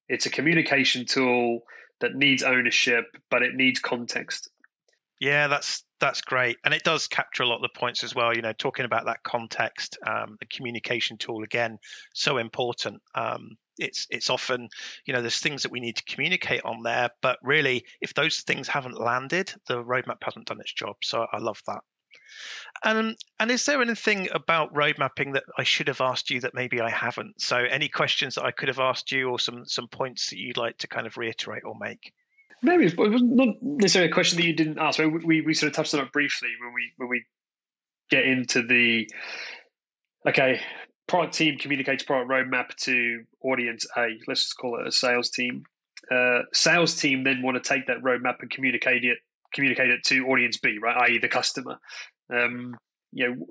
[0.09, 1.61] It's a communication tool
[2.01, 4.51] that needs ownership, but it needs context.
[5.19, 8.35] Yeah, that's that's great, and it does capture a lot of the points as well.
[8.37, 11.79] You know, talking about that context, um, the communication tool again,
[12.13, 13.01] so important.
[13.15, 14.69] Um, it's it's often,
[15.07, 18.41] you know, there's things that we need to communicate on there, but really, if those
[18.41, 20.97] things haven't landed, the roadmap hasn't done its job.
[21.03, 21.81] So I love that.
[22.85, 26.55] And and is there anything about road mapping that I should have asked you that
[26.55, 27.41] maybe I haven't?
[27.41, 30.57] So any questions that I could have asked you, or some some points that you'd
[30.57, 32.13] like to kind of reiterate or make?
[32.63, 34.99] Maybe it was not necessarily a question that you didn't ask.
[34.99, 37.25] We, we, we sort of touched on it briefly when we when we
[38.11, 39.09] get into the
[40.27, 40.61] okay
[41.07, 44.09] product team communicates product roadmap to audience A.
[44.27, 45.65] Let's just call it a sales team.
[46.11, 49.19] Uh, sales team then want to take that roadmap and communicate it
[49.55, 50.97] communicate it to audience B, right?
[51.09, 51.79] I.e., the customer.
[52.33, 52.77] Um,
[53.13, 53.47] you know,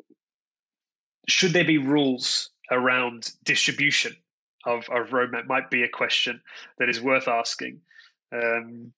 [1.28, 4.16] should there be rules around distribution
[4.66, 5.48] of, of roadmap?
[5.48, 6.42] Might be a question
[6.80, 7.82] that is worth asking.
[8.34, 8.92] Um,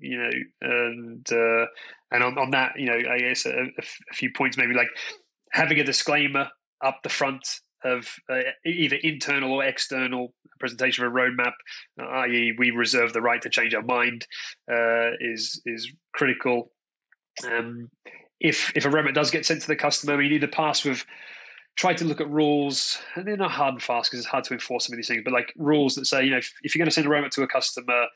[0.00, 0.30] you know,
[0.62, 1.66] and uh,
[2.10, 4.88] and on, on that, you know, I guess a, a few points maybe like
[5.52, 6.48] having a disclaimer
[6.84, 7.46] up the front
[7.84, 11.52] of uh, either internal or external presentation of a roadmap,
[12.00, 14.26] i.e., we reserve the right to change our mind,
[14.70, 16.72] uh, is is critical.
[17.46, 17.88] Um,
[18.40, 21.04] if if a roadmap does get sent to the customer, we need to pass with
[21.76, 24.52] try to look at rules, and they're not hard and fast because it's hard to
[24.52, 26.80] enforce some of these things, but like rules that say, you know, if, if you're
[26.80, 28.06] going to send a roadmap to a customer,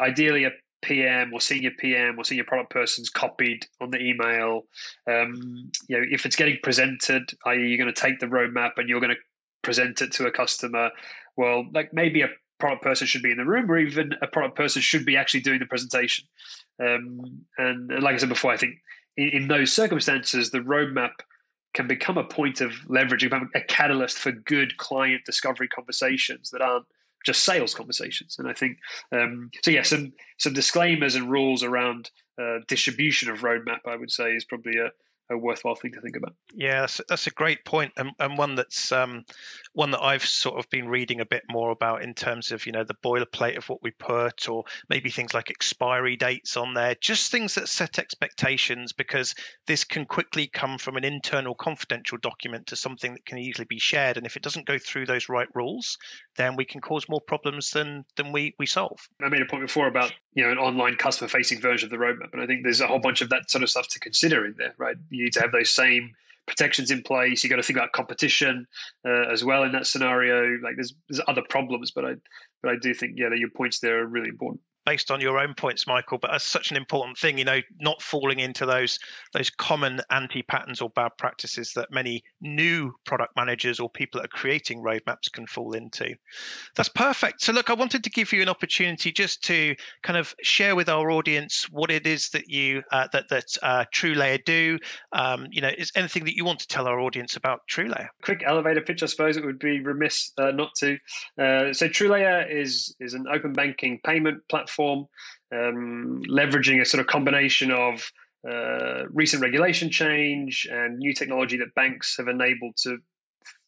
[0.00, 0.50] ideally a
[0.82, 4.62] PM or senior PM or senior product person's copied on the email.
[5.08, 8.88] Um, you know, if it's getting presented, i.e., you're going to take the roadmap and
[8.88, 9.20] you're going to
[9.62, 10.90] present it to a customer,
[11.36, 12.28] well, like maybe a
[12.58, 15.40] product person should be in the room, or even a product person should be actually
[15.40, 16.26] doing the presentation.
[16.80, 18.74] Um, and, and, like I said before, I think
[19.16, 21.12] in, in, those circumstances, the roadmap
[21.74, 26.86] can become a point of leverage, a catalyst for good client discovery conversations that aren't
[27.24, 28.36] just sales conversations.
[28.38, 28.78] And I think
[29.12, 29.70] um, so.
[29.70, 32.10] Yeah, some some disclaimers and rules around
[32.40, 34.90] uh, distribution of roadmap, I would say, is probably a,
[35.30, 36.34] a worthwhile thing to think about.
[36.54, 39.24] Yeah, that's, that's a great point, and, and one that's um,
[39.72, 42.72] one that I've sort of been reading a bit more about in terms of you
[42.72, 46.94] know the boilerplate of what we put, or maybe things like expiry dates on there,
[47.00, 49.34] just things that set expectations, because
[49.66, 53.78] this can quickly come from an internal confidential document to something that can easily be
[53.78, 55.98] shared, and if it doesn't go through those right rules,
[56.36, 58.98] then we can cause more problems than than we we solve.
[59.22, 62.04] I made a point before about you know an online customer facing version of the
[62.04, 64.44] roadmap, and I think there's a whole bunch of that sort of stuff to consider
[64.44, 64.96] in there, right?
[65.12, 66.12] You need to have those same
[66.46, 67.44] protections in place.
[67.44, 68.66] You got to think about competition
[69.06, 70.58] uh, as well in that scenario.
[70.62, 72.14] Like there's there's other problems, but I
[72.62, 75.38] but I do think yeah, that your points there are really important based on your
[75.38, 78.98] own points, Michael, but that's such an important thing, you know, not falling into those
[79.32, 84.26] those common anti patterns or bad practices that many new product managers or people that
[84.26, 86.14] are creating roadmaps can fall into.
[86.74, 87.42] That's perfect.
[87.42, 90.88] So, look, I wanted to give you an opportunity just to kind of share with
[90.88, 94.78] our audience what it is that you uh, that that uh, TrueLayer do.
[95.12, 98.08] Um, you know, is anything that you want to tell our audience about TrueLayer?
[98.22, 100.94] Quick elevator pitch, I suppose it would be remiss uh, not to.
[101.38, 105.06] Uh, so, TrueLayer is is an open banking payment platform platform,
[105.52, 108.10] um, leveraging a sort of combination of
[108.48, 112.98] uh, recent regulation change and new technology that banks have enabled to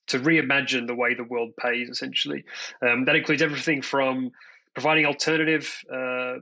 [0.06, 1.88] to reimagine the way the world pays.
[1.88, 2.44] Essentially,
[2.82, 4.30] um, that includes everything from
[4.74, 6.34] providing alternative uh,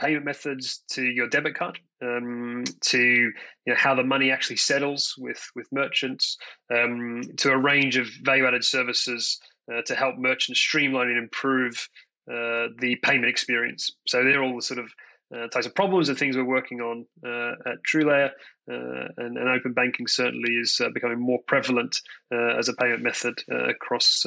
[0.00, 3.32] payment methods to your debit card, um, to you
[3.66, 6.38] know, how the money actually settles with with merchants,
[6.74, 9.38] um, to a range of value added services
[9.72, 11.88] uh, to help merchants streamline and improve
[12.30, 13.90] uh, the payment experience.
[14.06, 14.90] So they're all the sort of
[15.34, 18.30] uh, types of problems and things we're working on uh, at TrueLayer.
[18.70, 21.96] Uh, and, and, open banking certainly is uh, becoming more prevalent
[22.32, 24.22] uh, as a payment method across,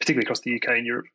[0.00, 1.06] particularly across the UK and Europe.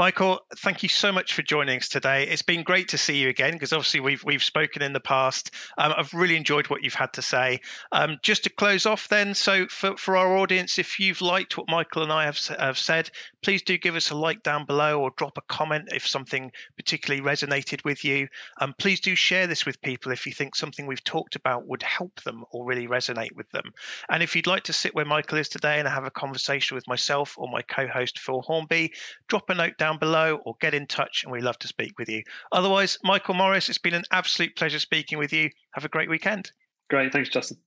[0.00, 2.26] Michael, thank you so much for joining us today.
[2.26, 5.50] It's been great to see you again because obviously we've we've spoken in the past.
[5.76, 7.60] Um, I've really enjoyed what you've had to say.
[7.92, 11.68] Um, just to close off, then, so for, for our audience, if you've liked what
[11.68, 13.10] Michael and I have, have said,
[13.42, 17.22] please do give us a like down below or drop a comment if something particularly
[17.22, 18.28] resonated with you.
[18.58, 21.82] Um, please do share this with people if you think something we've talked about would
[21.82, 23.74] help them or really resonate with them.
[24.08, 26.88] And if you'd like to sit where Michael is today and have a conversation with
[26.88, 28.94] myself or my co-host Phil Hornby,
[29.28, 32.08] drop a note down below or get in touch and we love to speak with
[32.08, 32.22] you.
[32.52, 35.50] Otherwise, Michael Morris, it's been an absolute pleasure speaking with you.
[35.72, 36.52] Have a great weekend.
[36.88, 37.12] Great.
[37.12, 37.58] Thanks, Justin.